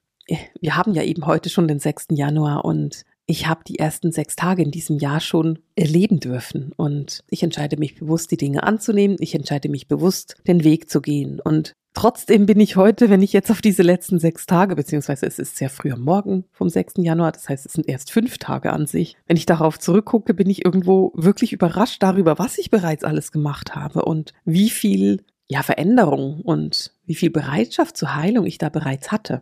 wir 0.62 0.76
haben 0.76 0.94
ja 0.94 1.02
eben 1.02 1.26
heute 1.26 1.50
schon 1.50 1.68
den 1.68 1.80
6. 1.80 2.10
Januar 2.12 2.64
und 2.64 3.06
ich 3.28 3.48
habe 3.48 3.62
die 3.68 3.78
ersten 3.78 4.12
sechs 4.12 4.38
Tage 4.38 4.64
in 4.64 4.72
diesem 4.72 4.98
Jahr 4.98 5.20
schon 5.20 5.60
erleben 5.76 6.20
dürfen. 6.20 6.72
Und 6.78 7.24
ich 7.30 7.44
entscheide 7.44 7.78
mich 7.78 7.96
bewusst, 7.96 8.32
die 8.32 8.38
Dinge 8.38 8.64
anzunehmen. 8.64 9.18
Ich 9.20 9.36
entscheide 9.36 9.70
mich 9.70 9.88
bewusst, 9.88 10.38
den 10.48 10.64
Weg 10.64 10.90
zu 10.90 11.02
gehen. 11.02 11.40
Und 11.42 11.74
Trotzdem 11.94 12.46
bin 12.46 12.60
ich 12.60 12.76
heute, 12.76 13.10
wenn 13.10 13.24
ich 13.24 13.34
jetzt 13.34 13.50
auf 13.50 13.60
diese 13.60 13.82
letzten 13.82 14.20
sechs 14.20 14.46
Tage, 14.46 14.76
beziehungsweise 14.76 15.26
es 15.26 15.40
ist 15.40 15.58
sehr 15.58 15.72
früh 15.72 15.92
am 15.92 16.02
Morgen 16.02 16.46
vom 16.52 16.70
6. 16.70 16.94
Januar, 16.98 17.32
das 17.32 17.50
heißt, 17.50 17.66
es 17.66 17.74
sind 17.74 17.90
erst 17.90 18.12
fünf 18.12 18.38
Tage 18.38 18.72
an 18.72 18.86
sich. 18.86 19.18
Wenn 19.26 19.36
ich 19.36 19.48
darauf 19.48 19.80
zurückgucke, 19.80 20.36
bin 20.36 20.48
ich 20.48 20.64
irgendwo 20.64 21.12
wirklich 21.16 21.54
überrascht 21.54 22.04
darüber, 22.04 22.38
was 22.38 22.60
ich 22.60 22.70
bereits 22.70 23.04
alles 23.04 23.32
gemacht 23.32 23.76
habe 23.76 24.06
und 24.06 24.34
wie 24.46 24.70
viel, 24.70 25.24
ja, 25.48 25.64
Veränderung 25.64 26.42
und 26.42 26.94
wie 27.08 27.16
viel 27.16 27.32
Bereitschaft 27.32 27.98
zur 27.98 28.16
Heilung 28.16 28.46
ich 28.46 28.60
da 28.60 28.70
bereits 28.70 29.12
hatte. 29.12 29.40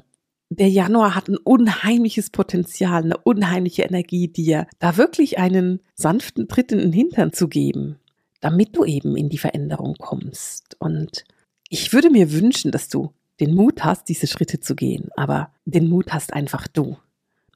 Der 0.49 0.69
Januar 0.69 1.15
hat 1.15 1.27
ein 1.27 1.37
unheimliches 1.37 2.29
Potenzial, 2.29 3.03
eine 3.03 3.17
unheimliche 3.17 3.83
Energie, 3.83 4.27
dir 4.27 4.67
da 4.79 4.97
wirklich 4.97 5.39
einen 5.39 5.79
sanften 5.95 6.47
Tritt 6.47 6.71
in 6.71 6.79
den 6.79 6.93
Hintern 6.93 7.33
zu 7.33 7.47
geben, 7.47 7.97
damit 8.41 8.75
du 8.75 8.85
eben 8.85 9.17
in 9.17 9.29
die 9.29 9.39
Veränderung 9.39 9.95
kommst 9.95 10.77
und 10.79 11.25
ich 11.69 11.93
würde 11.93 12.09
mir 12.09 12.31
wünschen, 12.31 12.71
dass 12.71 12.89
du 12.89 13.11
den 13.39 13.53
Mut 13.53 13.83
hast, 13.83 14.07
diese 14.07 14.27
Schritte 14.27 14.59
zu 14.59 14.75
gehen, 14.75 15.09
aber 15.15 15.51
den 15.65 15.89
Mut 15.89 16.13
hast 16.13 16.33
einfach 16.33 16.67
du. 16.67 16.97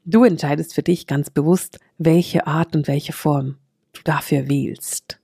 Du 0.04 0.24
entscheidest 0.24 0.74
für 0.74 0.84
dich 0.84 1.08
ganz 1.08 1.30
bewusst, 1.30 1.80
welche 1.98 2.48
Art 2.48 2.76
und 2.76 2.88
welche 2.88 3.14
Form 3.14 3.58
du 3.94 4.02
dafür 4.04 4.50
wählst. 4.50 5.20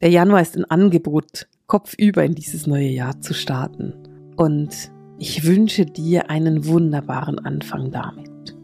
Der 0.00 0.10
Januar 0.10 0.42
ist 0.42 0.56
ein 0.56 0.64
Angebot, 0.64 1.46
kopfüber 1.66 2.24
in 2.24 2.34
dieses 2.34 2.66
neue 2.66 2.88
Jahr 2.88 3.20
zu 3.20 3.32
starten. 3.32 3.94
Und 4.36 4.90
ich 5.18 5.44
wünsche 5.46 5.86
dir 5.86 6.30
einen 6.30 6.66
wunderbaren 6.66 7.38
Anfang 7.38 7.90
damit. 7.90 8.56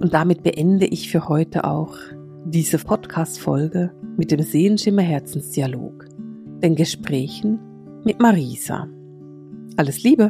Und 0.00 0.12
damit 0.12 0.42
beende 0.42 0.86
ich 0.86 1.10
für 1.10 1.28
heute 1.28 1.64
auch 1.64 1.96
diese 2.44 2.78
Podcast-Folge 2.78 3.92
mit 4.16 4.30
dem 4.30 4.42
Sehenschimmer 4.42 5.02
Herzensdialog, 5.02 6.06
den 6.62 6.74
Gesprächen 6.74 7.58
mit 8.04 8.20
Marisa. 8.20 8.88
Alles 9.76 10.02
Liebe! 10.02 10.28